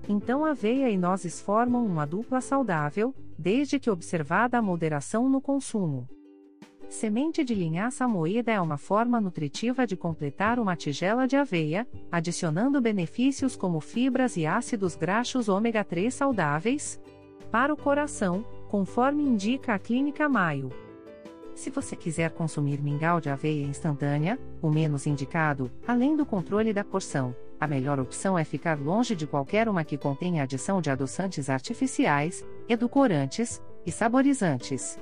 Então 0.08 0.44
aveia 0.44 0.88
e 0.88 0.96
nozes 0.96 1.40
formam 1.40 1.84
uma 1.84 2.06
dupla 2.06 2.40
saudável, 2.40 3.12
desde 3.38 3.78
que 3.78 3.90
observada 3.90 4.58
a 4.58 4.62
moderação 4.62 5.28
no 5.28 5.40
consumo. 5.40 6.08
Semente 6.88 7.42
de 7.42 7.54
linhaça 7.54 8.06
moída 8.06 8.52
é 8.52 8.60
uma 8.60 8.78
forma 8.78 9.20
nutritiva 9.20 9.86
de 9.86 9.96
completar 9.96 10.58
uma 10.58 10.76
tigela 10.76 11.26
de 11.26 11.36
aveia, 11.36 11.86
adicionando 12.10 12.80
benefícios 12.80 13.56
como 13.56 13.80
fibras 13.80 14.36
e 14.36 14.46
ácidos 14.46 14.94
graxos 14.94 15.48
ômega 15.48 15.82
3 15.82 16.14
saudáveis 16.14 17.00
para 17.50 17.72
o 17.72 17.76
coração, 17.76 18.44
conforme 18.68 19.24
indica 19.24 19.74
a 19.74 19.78
Clínica 19.78 20.28
Maio. 20.28 20.70
Se 21.54 21.70
você 21.70 21.96
quiser 21.96 22.30
consumir 22.30 22.80
mingau 22.80 23.20
de 23.20 23.30
aveia 23.30 23.64
instantânea, 23.64 24.38
o 24.60 24.70
menos 24.70 25.06
indicado, 25.06 25.70
além 25.86 26.14
do 26.14 26.26
controle 26.26 26.72
da 26.72 26.84
porção, 26.84 27.34
a 27.58 27.66
melhor 27.66 27.98
opção 27.98 28.38
é 28.38 28.44
ficar 28.44 28.78
longe 28.78 29.16
de 29.16 29.26
qualquer 29.26 29.68
uma 29.68 29.82
que 29.82 29.96
contenha 29.96 30.42
adição 30.42 30.80
de 30.82 30.90
adoçantes 30.90 31.48
artificiais, 31.48 32.44
edulcorantes 32.68 33.62
e 33.84 33.92
saborizantes. 33.92 34.98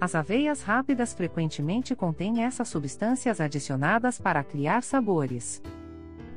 As 0.00 0.14
aveias 0.14 0.62
rápidas 0.62 1.12
frequentemente 1.12 1.94
contêm 1.94 2.42
essas 2.42 2.68
substâncias 2.68 3.40
adicionadas 3.40 4.18
para 4.18 4.42
criar 4.42 4.82
sabores. 4.82 5.62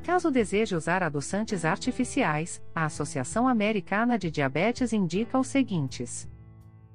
Caso 0.02 0.30
deseje 0.30 0.76
usar 0.76 1.02
adoçantes 1.02 1.64
artificiais, 1.64 2.62
a 2.74 2.84
Associação 2.84 3.48
Americana 3.48 4.16
de 4.16 4.30
Diabetes 4.30 4.92
indica 4.92 5.38
os 5.38 5.48
seguintes: 5.48 6.28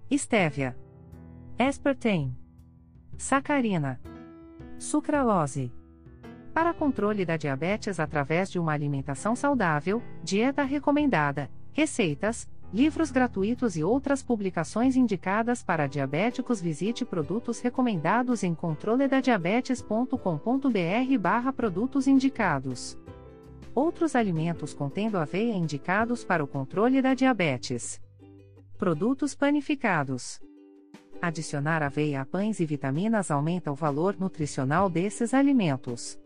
Estévia, 0.10 0.78
Aspartame, 1.60 2.36
sacarina, 3.18 4.00
sucralose. 4.80 5.72
Para 6.54 6.74
controle 6.74 7.24
da 7.24 7.38
diabetes 7.38 8.00
através 8.00 8.50
de 8.50 8.60
uma 8.60 8.74
alimentação 8.74 9.36
saudável, 9.36 10.02
dieta 10.24 10.64
recomendada, 10.64 11.50
receitas, 11.72 12.50
livros 12.74 13.12
gratuitos 13.12 13.76
e 13.76 13.84
outras 13.84 14.24
publicações 14.24 14.96
indicadas 14.96 15.62
para 15.62 15.88
diabéticos, 15.88 16.62
visite 16.62 17.04
produtos 17.04 17.60
recomendados 17.60 18.44
em 18.44 18.56
controledadiabetes.com.br/barra 18.56 21.52
produtos 21.52 22.08
indicados. 22.08 22.98
Outros 23.76 24.16
alimentos 24.16 24.74
contendo 24.74 25.18
aveia 25.18 25.54
indicados 25.54 26.24
para 26.24 26.42
o 26.44 26.48
controle 26.48 27.02
da 27.02 27.14
diabetes. 27.14 28.00
Produtos 28.78 29.36
panificados. 29.36 30.40
Adicionar 31.22 31.84
aveia 31.84 32.22
a 32.22 32.26
pães 32.26 32.60
e 32.60 32.66
vitaminas 32.66 33.30
aumenta 33.30 33.72
o 33.72 33.76
valor 33.76 34.16
nutricional 34.20 34.90
desses 34.90 35.34
alimentos. 35.34 36.20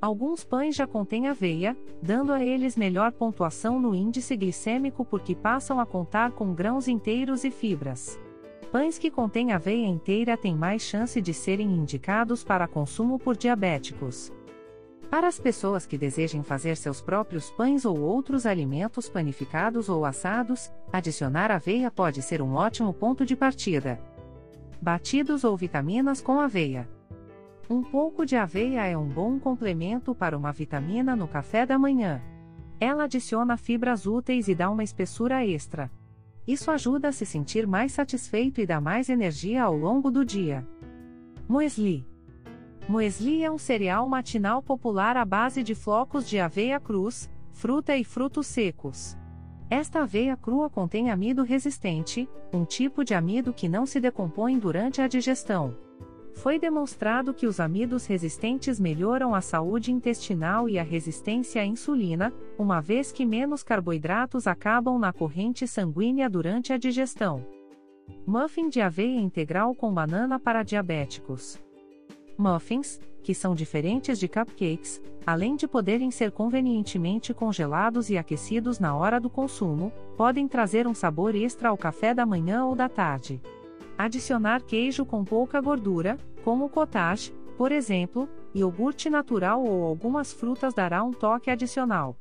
Alguns 0.00 0.44
pães 0.44 0.76
já 0.76 0.86
contêm 0.86 1.26
aveia, 1.26 1.76
dando 2.02 2.32
a 2.32 2.44
eles 2.44 2.76
melhor 2.76 3.12
pontuação 3.12 3.80
no 3.80 3.94
índice 3.94 4.36
glicêmico 4.36 5.04
porque 5.04 5.34
passam 5.34 5.80
a 5.80 5.86
contar 5.86 6.32
com 6.32 6.54
grãos 6.54 6.86
inteiros 6.86 7.44
e 7.44 7.50
fibras. 7.50 8.20
Pães 8.70 8.98
que 8.98 9.10
contêm 9.10 9.52
aveia 9.52 9.86
inteira 9.86 10.36
têm 10.36 10.54
mais 10.54 10.82
chance 10.82 11.20
de 11.20 11.32
serem 11.32 11.72
indicados 11.72 12.44
para 12.44 12.68
consumo 12.68 13.18
por 13.18 13.36
diabéticos. 13.36 14.32
Para 15.08 15.28
as 15.28 15.38
pessoas 15.38 15.86
que 15.86 15.96
desejem 15.96 16.42
fazer 16.42 16.76
seus 16.76 17.00
próprios 17.00 17.50
pães 17.50 17.84
ou 17.84 17.98
outros 18.00 18.44
alimentos 18.44 19.08
panificados 19.08 19.88
ou 19.88 20.04
assados, 20.04 20.70
adicionar 20.92 21.50
aveia 21.50 21.90
pode 21.90 22.20
ser 22.22 22.42
um 22.42 22.54
ótimo 22.54 22.92
ponto 22.92 23.24
de 23.24 23.36
partida 23.36 23.98
batidos 24.80 25.42
ou 25.44 25.56
vitaminas 25.56 26.20
com 26.20 26.38
aveia. 26.38 26.88
Um 27.68 27.82
pouco 27.82 28.24
de 28.24 28.36
aveia 28.36 28.86
é 28.86 28.96
um 28.96 29.08
bom 29.08 29.40
complemento 29.40 30.14
para 30.14 30.38
uma 30.38 30.52
vitamina 30.52 31.16
no 31.16 31.26
café 31.26 31.66
da 31.66 31.76
manhã. 31.76 32.22
Ela 32.78 33.04
adiciona 33.04 33.56
fibras 33.56 34.06
úteis 34.06 34.46
e 34.46 34.54
dá 34.54 34.70
uma 34.70 34.84
espessura 34.84 35.44
extra. 35.44 35.90
Isso 36.46 36.70
ajuda 36.70 37.08
a 37.08 37.12
se 37.12 37.26
sentir 37.26 37.66
mais 37.66 37.90
satisfeito 37.90 38.60
e 38.60 38.66
dá 38.66 38.80
mais 38.80 39.08
energia 39.08 39.64
ao 39.64 39.76
longo 39.76 40.12
do 40.12 40.24
dia. 40.24 40.64
Muesli. 41.48 42.06
Muesli 42.88 43.42
é 43.42 43.50
um 43.50 43.58
cereal 43.58 44.08
matinal 44.08 44.62
popular 44.62 45.16
à 45.16 45.24
base 45.24 45.64
de 45.64 45.74
flocos 45.74 46.28
de 46.28 46.38
aveia 46.38 46.78
cruz, 46.78 47.28
fruta 47.50 47.96
e 47.96 48.04
frutos 48.04 48.46
secos. 48.46 49.18
Esta 49.68 50.02
aveia 50.02 50.36
crua 50.36 50.70
contém 50.70 51.10
amido 51.10 51.42
resistente, 51.42 52.28
um 52.52 52.64
tipo 52.64 53.02
de 53.02 53.12
amido 53.12 53.52
que 53.52 53.68
não 53.68 53.84
se 53.84 53.98
decompõe 53.98 54.56
durante 54.56 55.00
a 55.00 55.08
digestão. 55.08 55.85
Foi 56.36 56.58
demonstrado 56.58 57.32
que 57.32 57.46
os 57.46 57.58
amidos 57.58 58.06
resistentes 58.06 58.78
melhoram 58.78 59.34
a 59.34 59.40
saúde 59.40 59.90
intestinal 59.90 60.68
e 60.68 60.78
a 60.78 60.82
resistência 60.82 61.62
à 61.62 61.64
insulina, 61.64 62.32
uma 62.58 62.80
vez 62.80 63.10
que 63.10 63.24
menos 63.24 63.62
carboidratos 63.62 64.46
acabam 64.46 64.98
na 64.98 65.12
corrente 65.12 65.66
sanguínea 65.66 66.28
durante 66.28 66.72
a 66.74 66.78
digestão. 66.78 67.44
Muffin 68.26 68.68
de 68.68 68.82
aveia 68.82 69.18
integral 69.18 69.74
com 69.74 69.92
banana 69.92 70.38
para 70.38 70.62
diabéticos. 70.62 71.58
Muffins, 72.38 73.00
que 73.22 73.34
são 73.34 73.54
diferentes 73.54 74.18
de 74.18 74.28
cupcakes, 74.28 75.02
além 75.26 75.56
de 75.56 75.66
poderem 75.66 76.10
ser 76.10 76.30
convenientemente 76.30 77.32
congelados 77.32 78.10
e 78.10 78.18
aquecidos 78.18 78.78
na 78.78 78.94
hora 78.94 79.18
do 79.18 79.30
consumo, 79.30 79.90
podem 80.16 80.46
trazer 80.46 80.86
um 80.86 80.94
sabor 80.94 81.34
extra 81.34 81.70
ao 81.70 81.78
café 81.78 82.12
da 82.12 82.26
manhã 82.26 82.66
ou 82.66 82.76
da 82.76 82.88
tarde. 82.90 83.40
Adicionar 83.98 84.62
queijo 84.62 85.06
com 85.06 85.24
pouca 85.24 85.60
gordura, 85.60 86.18
como 86.44 86.68
cottage, 86.68 87.32
por 87.56 87.72
exemplo, 87.72 88.28
iogurte 88.54 89.08
natural 89.08 89.64
ou 89.64 89.84
algumas 89.84 90.32
frutas 90.32 90.74
dará 90.74 91.02
um 91.02 91.12
toque 91.12 91.50
adicional. 91.50 92.16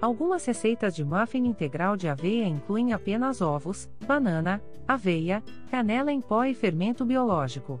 Algumas 0.00 0.44
receitas 0.44 0.94
de 0.94 1.04
muffin 1.04 1.46
integral 1.46 1.96
de 1.96 2.08
aveia 2.08 2.46
incluem 2.46 2.92
apenas 2.92 3.40
ovos, 3.40 3.88
banana, 4.06 4.62
aveia, 4.88 5.42
canela 5.70 6.10
em 6.10 6.20
pó 6.20 6.44
e 6.44 6.54
fermento 6.54 7.04
biológico. 7.04 7.80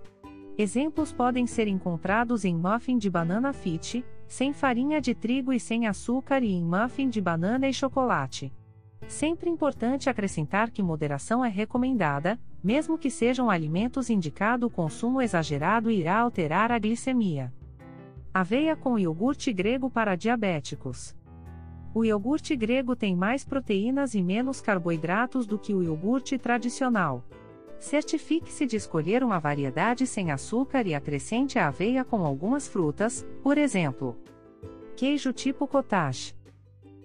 Exemplos 0.56 1.12
podem 1.12 1.46
ser 1.46 1.66
encontrados 1.66 2.44
em 2.44 2.54
muffin 2.54 2.98
de 2.98 3.08
banana 3.08 3.52
fit, 3.52 4.04
sem 4.28 4.52
farinha 4.52 5.00
de 5.00 5.14
trigo 5.14 5.52
e 5.52 5.58
sem 5.58 5.86
açúcar 5.86 6.42
e 6.42 6.52
em 6.52 6.62
muffin 6.62 7.08
de 7.08 7.20
banana 7.20 7.68
e 7.68 7.72
chocolate. 7.72 8.52
Sempre 9.08 9.48
importante 9.48 10.10
acrescentar 10.10 10.70
que 10.70 10.82
moderação 10.82 11.44
é 11.44 11.48
recomendada, 11.48 12.38
mesmo 12.62 12.98
que 12.98 13.10
sejam 13.10 13.50
alimentos 13.50 14.10
indicado 14.10 14.66
o 14.66 14.70
consumo 14.70 15.20
exagerado 15.20 15.90
irá 15.90 16.18
alterar 16.18 16.70
a 16.70 16.78
glicemia. 16.78 17.52
Aveia 18.32 18.76
com 18.76 18.98
iogurte 18.98 19.52
grego 19.52 19.90
para 19.90 20.14
diabéticos. 20.14 21.16
O 21.92 22.04
iogurte 22.04 22.54
grego 22.54 22.94
tem 22.94 23.16
mais 23.16 23.44
proteínas 23.44 24.14
e 24.14 24.22
menos 24.22 24.60
carboidratos 24.60 25.46
do 25.46 25.58
que 25.58 25.74
o 25.74 25.82
iogurte 25.82 26.38
tradicional. 26.38 27.24
Certifique-se 27.80 28.66
de 28.66 28.76
escolher 28.76 29.24
uma 29.24 29.40
variedade 29.40 30.06
sem 30.06 30.30
açúcar 30.30 30.86
e 30.86 30.94
acrescente 30.94 31.58
a 31.58 31.66
aveia 31.66 32.04
com 32.04 32.24
algumas 32.24 32.68
frutas, 32.68 33.26
por 33.42 33.58
exemplo, 33.58 34.16
queijo 34.94 35.32
tipo 35.32 35.66
cottage. 35.66 36.34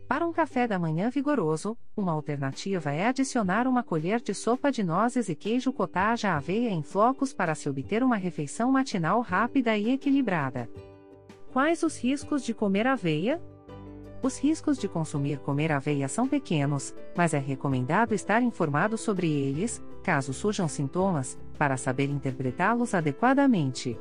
Para 0.07 0.27
um 0.27 0.31
café 0.31 0.67
da 0.67 0.77
manhã 0.77 1.09
vigoroso, 1.09 1.75
uma 1.97 2.11
alternativa 2.11 2.91
é 2.91 3.07
adicionar 3.07 3.67
uma 3.67 3.81
colher 3.81 4.21
de 4.21 4.35
sopa 4.35 4.71
de 4.71 4.83
nozes 4.83 5.29
e 5.29 5.35
queijo 5.35 5.73
cottage 5.73 6.27
à 6.27 6.37
aveia 6.37 6.69
em 6.69 6.83
flocos 6.83 7.33
para 7.33 7.55
se 7.55 7.67
obter 7.67 8.03
uma 8.03 8.15
refeição 8.15 8.71
matinal 8.71 9.21
rápida 9.21 9.75
e 9.75 9.89
equilibrada. 9.89 10.69
Quais 11.51 11.81
os 11.81 11.97
riscos 11.97 12.43
de 12.43 12.53
comer 12.53 12.85
aveia? 12.85 13.41
Os 14.21 14.37
riscos 14.37 14.77
de 14.77 14.87
consumir 14.87 15.39
comer 15.39 15.71
aveia 15.71 16.07
são 16.07 16.27
pequenos, 16.27 16.93
mas 17.15 17.33
é 17.33 17.39
recomendado 17.39 18.13
estar 18.13 18.43
informado 18.43 18.99
sobre 18.99 19.27
eles, 19.27 19.83
caso 20.03 20.33
surjam 20.33 20.67
sintomas, 20.67 21.35
para 21.57 21.77
saber 21.77 22.11
interpretá-los 22.11 22.93
adequadamente. 22.93 23.97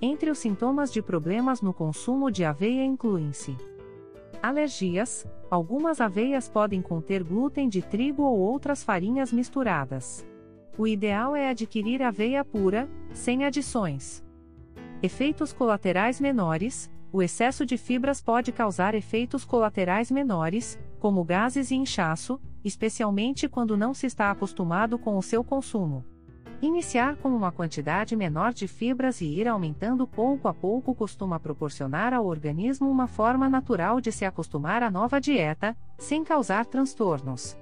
Entre 0.00 0.30
os 0.30 0.38
sintomas 0.38 0.90
de 0.90 1.02
problemas 1.02 1.60
no 1.60 1.74
consumo 1.74 2.30
de 2.30 2.42
aveia 2.42 2.84
incluem-se 2.84 3.54
alergias, 4.42 5.26
algumas 5.50 6.00
aveias 6.00 6.48
podem 6.48 6.82
conter 6.82 7.22
glúten 7.22 7.68
de 7.68 7.80
trigo 7.80 8.22
ou 8.22 8.38
outras 8.38 8.82
farinhas 8.82 9.32
misturadas. 9.32 10.26
O 10.76 10.86
ideal 10.86 11.36
é 11.36 11.48
adquirir 11.48 12.02
aveia 12.02 12.44
pura, 12.44 12.88
sem 13.12 13.44
adições. 13.44 14.24
Efeitos 15.02 15.52
colaterais 15.52 16.20
menores: 16.20 16.90
o 17.12 17.22
excesso 17.22 17.64
de 17.64 17.76
fibras 17.76 18.20
pode 18.20 18.50
causar 18.52 18.94
efeitos 18.94 19.44
colaterais 19.44 20.10
menores, 20.10 20.78
como 20.98 21.24
gases 21.24 21.70
e 21.70 21.74
inchaço, 21.74 22.40
especialmente 22.64 23.48
quando 23.48 23.76
não 23.76 23.92
se 23.92 24.06
está 24.06 24.30
acostumado 24.30 24.98
com 24.98 25.18
o 25.18 25.22
seu 25.22 25.44
consumo. 25.44 26.04
Iniciar 26.62 27.16
com 27.16 27.28
uma 27.28 27.50
quantidade 27.50 28.14
menor 28.14 28.52
de 28.52 28.68
fibras 28.68 29.20
e 29.20 29.26
ir 29.26 29.48
aumentando 29.48 30.06
pouco 30.06 30.46
a 30.46 30.54
pouco 30.54 30.94
costuma 30.94 31.40
proporcionar 31.40 32.14
ao 32.14 32.24
organismo 32.24 32.88
uma 32.88 33.08
forma 33.08 33.48
natural 33.48 34.00
de 34.00 34.12
se 34.12 34.24
acostumar 34.24 34.80
à 34.80 34.88
nova 34.88 35.20
dieta, 35.20 35.76
sem 35.98 36.22
causar 36.22 36.64
transtornos. 36.64 37.56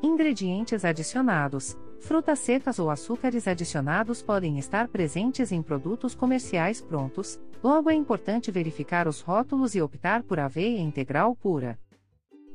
Ingredientes 0.00 0.84
adicionados: 0.84 1.76
frutas 1.98 2.38
secas 2.38 2.78
ou 2.78 2.88
açúcares 2.88 3.48
adicionados 3.48 4.22
podem 4.22 4.60
estar 4.60 4.86
presentes 4.86 5.50
em 5.50 5.60
produtos 5.60 6.14
comerciais 6.14 6.80
prontos, 6.80 7.40
logo 7.60 7.90
é 7.90 7.94
importante 7.94 8.52
verificar 8.52 9.08
os 9.08 9.20
rótulos 9.20 9.74
e 9.74 9.82
optar 9.82 10.22
por 10.22 10.38
aveia 10.38 10.78
integral 10.78 11.34
pura. 11.34 11.76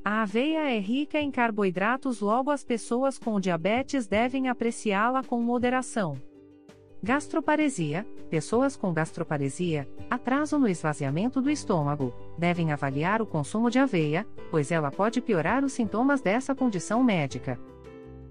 A 0.08 0.22
aveia 0.22 0.70
é 0.70 0.78
rica 0.78 1.20
em 1.20 1.32
carboidratos, 1.32 2.22
logo 2.22 2.52
as 2.52 2.64
pessoas 2.64 3.18
com 3.18 3.40
diabetes 3.40 4.06
devem 4.06 4.48
apreciá-la 4.48 5.24
com 5.24 5.42
moderação. 5.42 6.16
Gastroparesia: 7.02 8.06
pessoas 8.30 8.78
com 8.78 8.94
gastroparesia, 8.94 9.90
atraso 10.08 10.60
no 10.60 10.68
esvaziamento 10.68 11.42
do 11.42 11.50
estômago, 11.50 12.14
devem 12.38 12.72
avaliar 12.72 13.20
o 13.20 13.26
consumo 13.26 13.68
de 13.72 13.80
aveia, 13.80 14.28
pois 14.52 14.72
ela 14.72 14.92
pode 14.92 15.20
piorar 15.22 15.66
os 15.66 15.74
sintomas 15.74 16.22
dessa 16.22 16.54
condição 16.54 17.04
médica. 17.04 17.60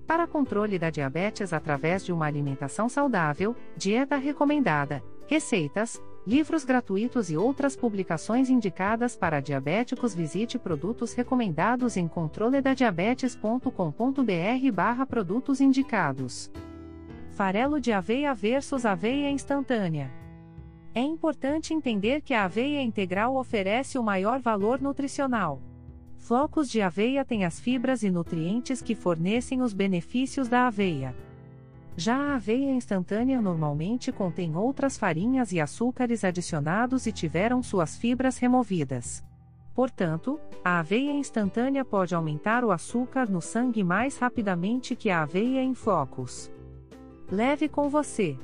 Para 0.07 0.29
controle 0.29 0.79
da 0.79 0.91
diabetes 0.91 1.53
através 1.53 2.05
de 2.05 2.13
uma 2.13 2.27
alimentação 2.27 2.89
saudável, 2.89 3.57
dieta 3.77 4.15
recomendada, 4.15 5.03
receitas, 5.27 6.01
livros 6.27 6.65
gratuitos 6.65 7.31
e 7.31 7.37
outras 7.37 7.77
publicações 7.77 8.49
indicadas 8.49 9.15
para 9.15 9.41
diabéticos. 9.41 10.15
Visite 10.15 10.59
produtos 10.59 11.13
recomendados 11.13 11.97
em 11.97 12.09
controledadiabetes.com.br/barra 12.09 15.07
produtos 15.07 15.61
indicados. 15.61 16.51
Farelo 17.31 17.81
de 17.81 17.93
aveia 17.93 18.35
versus 18.35 18.87
aveia 18.87 19.31
instantânea. 19.31 20.11
É 20.95 21.01
importante 21.01 21.75
entender 21.75 22.23
que 22.23 22.33
a 22.33 22.45
aveia 22.45 22.81
integral 22.81 23.37
oferece 23.37 23.99
o 23.99 24.03
maior 24.03 24.41
valor 24.41 24.81
nutricional. 24.81 25.61
Flocos 26.17 26.71
de 26.71 26.81
aveia 26.81 27.25
têm 27.25 27.45
as 27.45 27.59
fibras 27.59 28.03
e 28.03 28.11
nutrientes 28.11 28.81
que 28.81 28.95
fornecem 28.95 29.61
os 29.61 29.75
benefícios 29.75 30.49
da 30.49 30.69
aveia. 30.69 31.15
Já 31.97 32.17
a 32.17 32.35
aveia 32.35 32.73
instantânea 32.73 33.41
normalmente 33.41 34.11
contém 34.11 34.57
outras 34.57 34.99
farinhas 34.99 35.53
e 35.53 35.61
açúcares 35.61 36.25
adicionados 36.25 37.07
e 37.07 37.13
tiveram 37.13 37.63
suas 37.63 37.97
fibras 37.97 38.37
removidas. 38.37 39.25
Portanto, 39.75 40.41
a 40.65 40.81
aveia 40.81 41.13
instantânea 41.13 41.85
pode 41.85 42.15
aumentar 42.15 42.65
o 42.65 42.71
açúcar 42.71 43.29
no 43.29 43.41
sangue 43.41 43.85
mais 43.85 44.19
rapidamente 44.19 44.97
que 44.97 45.11
a 45.11 45.23
aveia 45.23 45.63
em 45.63 45.75
flocos. 45.75 46.51
Leve 47.31 47.69
com 47.69 47.89
você. 47.89 48.37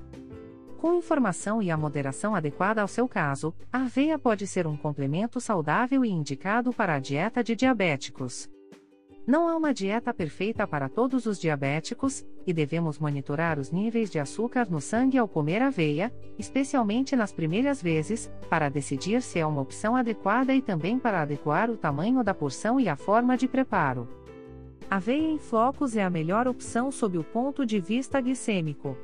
Com 0.78 0.94
informação 0.94 1.60
e 1.60 1.70
a 1.70 1.76
moderação 1.76 2.34
adequada 2.34 2.80
ao 2.80 2.88
seu 2.88 3.06
caso, 3.06 3.54
a 3.72 3.82
aveia 3.82 4.18
pode 4.18 4.46
ser 4.46 4.66
um 4.66 4.76
complemento 4.76 5.40
saudável 5.40 6.04
e 6.04 6.08
indicado 6.08 6.72
para 6.72 6.94
a 6.94 6.98
dieta 6.98 7.44
de 7.44 7.54
diabéticos. 7.54 8.48
Não 9.26 9.48
há 9.48 9.56
uma 9.56 9.72
dieta 9.72 10.12
perfeita 10.14 10.66
para 10.66 10.88
todos 10.88 11.26
os 11.26 11.38
diabéticos, 11.38 12.24
e 12.46 12.52
devemos 12.52 12.98
monitorar 12.98 13.58
os 13.58 13.70
níveis 13.70 14.10
de 14.10 14.18
açúcar 14.18 14.68
no 14.70 14.80
sangue 14.80 15.18
ao 15.18 15.28
comer 15.28 15.62
aveia, 15.62 16.12
especialmente 16.38 17.14
nas 17.14 17.32
primeiras 17.32 17.82
vezes, 17.82 18.30
para 18.48 18.68
decidir 18.68 19.22
se 19.22 19.38
é 19.38 19.46
uma 19.46 19.60
opção 19.60 19.94
adequada 19.94 20.54
e 20.54 20.62
também 20.62 20.98
para 20.98 21.22
adequar 21.22 21.70
o 21.70 21.76
tamanho 21.76 22.24
da 22.24 22.34
porção 22.34 22.80
e 22.80 22.88
a 22.88 22.96
forma 22.96 23.36
de 23.36 23.46
preparo. 23.46 24.08
Aveia 24.90 25.28
em 25.28 25.38
flocos 25.38 25.96
é 25.96 26.02
a 26.02 26.10
melhor 26.10 26.48
opção 26.48 26.90
sob 26.90 27.16
o 27.16 27.22
ponto 27.22 27.64
de 27.64 27.78
vista 27.78 28.20
glicêmico. 28.20 28.96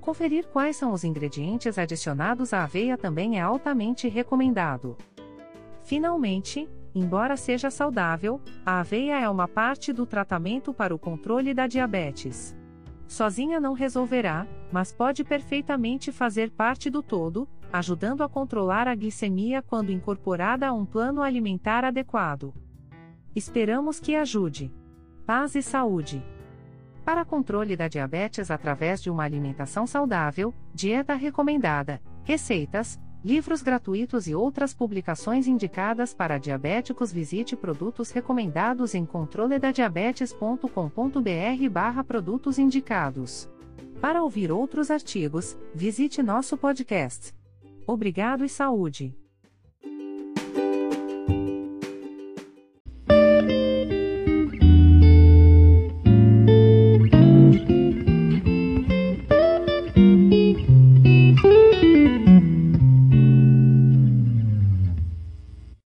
Conferir 0.00 0.48
quais 0.48 0.76
são 0.76 0.92
os 0.92 1.04
ingredientes 1.04 1.78
adicionados 1.78 2.52
à 2.52 2.64
aveia 2.64 2.96
também 2.96 3.38
é 3.38 3.42
altamente 3.42 4.08
recomendado. 4.08 4.96
Finalmente, 5.84 6.68
Embora 6.98 7.36
seja 7.36 7.70
saudável, 7.70 8.40
a 8.66 8.80
aveia 8.80 9.20
é 9.20 9.30
uma 9.30 9.46
parte 9.46 9.92
do 9.92 10.04
tratamento 10.04 10.74
para 10.74 10.92
o 10.92 10.98
controle 10.98 11.54
da 11.54 11.68
diabetes. 11.68 12.56
Sozinha 13.06 13.60
não 13.60 13.72
resolverá, 13.72 14.48
mas 14.72 14.92
pode 14.92 15.22
perfeitamente 15.22 16.10
fazer 16.10 16.50
parte 16.50 16.90
do 16.90 17.00
todo, 17.00 17.48
ajudando 17.72 18.24
a 18.24 18.28
controlar 18.28 18.88
a 18.88 18.96
glicemia 18.96 19.62
quando 19.62 19.92
incorporada 19.92 20.66
a 20.66 20.72
um 20.72 20.84
plano 20.84 21.22
alimentar 21.22 21.84
adequado. 21.84 22.52
Esperamos 23.32 24.00
que 24.00 24.16
ajude. 24.16 24.68
Paz 25.24 25.54
e 25.54 25.62
saúde. 25.62 26.20
Para 27.04 27.24
controle 27.24 27.76
da 27.76 27.86
diabetes 27.86 28.50
através 28.50 29.00
de 29.00 29.08
uma 29.08 29.22
alimentação 29.22 29.86
saudável, 29.86 30.52
dieta 30.74 31.14
recomendada, 31.14 32.02
receitas, 32.24 32.98
livros 33.28 33.60
gratuitos 33.60 34.26
e 34.26 34.34
outras 34.34 34.72
publicações 34.72 35.46
indicadas 35.46 36.14
para 36.14 36.38
diabéticos. 36.38 37.12
Visite 37.12 37.54
produtos 37.54 38.10
recomendados 38.10 38.94
em 38.94 39.04
controledadiabetes.com.br/barra 39.04 42.02
produtos 42.02 42.58
indicados. 42.58 43.46
Para 44.00 44.22
ouvir 44.22 44.50
outros 44.50 44.90
artigos, 44.90 45.58
visite 45.74 46.22
nosso 46.22 46.56
podcast. 46.56 47.34
Obrigado 47.86 48.46
e 48.46 48.48
saúde! 48.48 49.14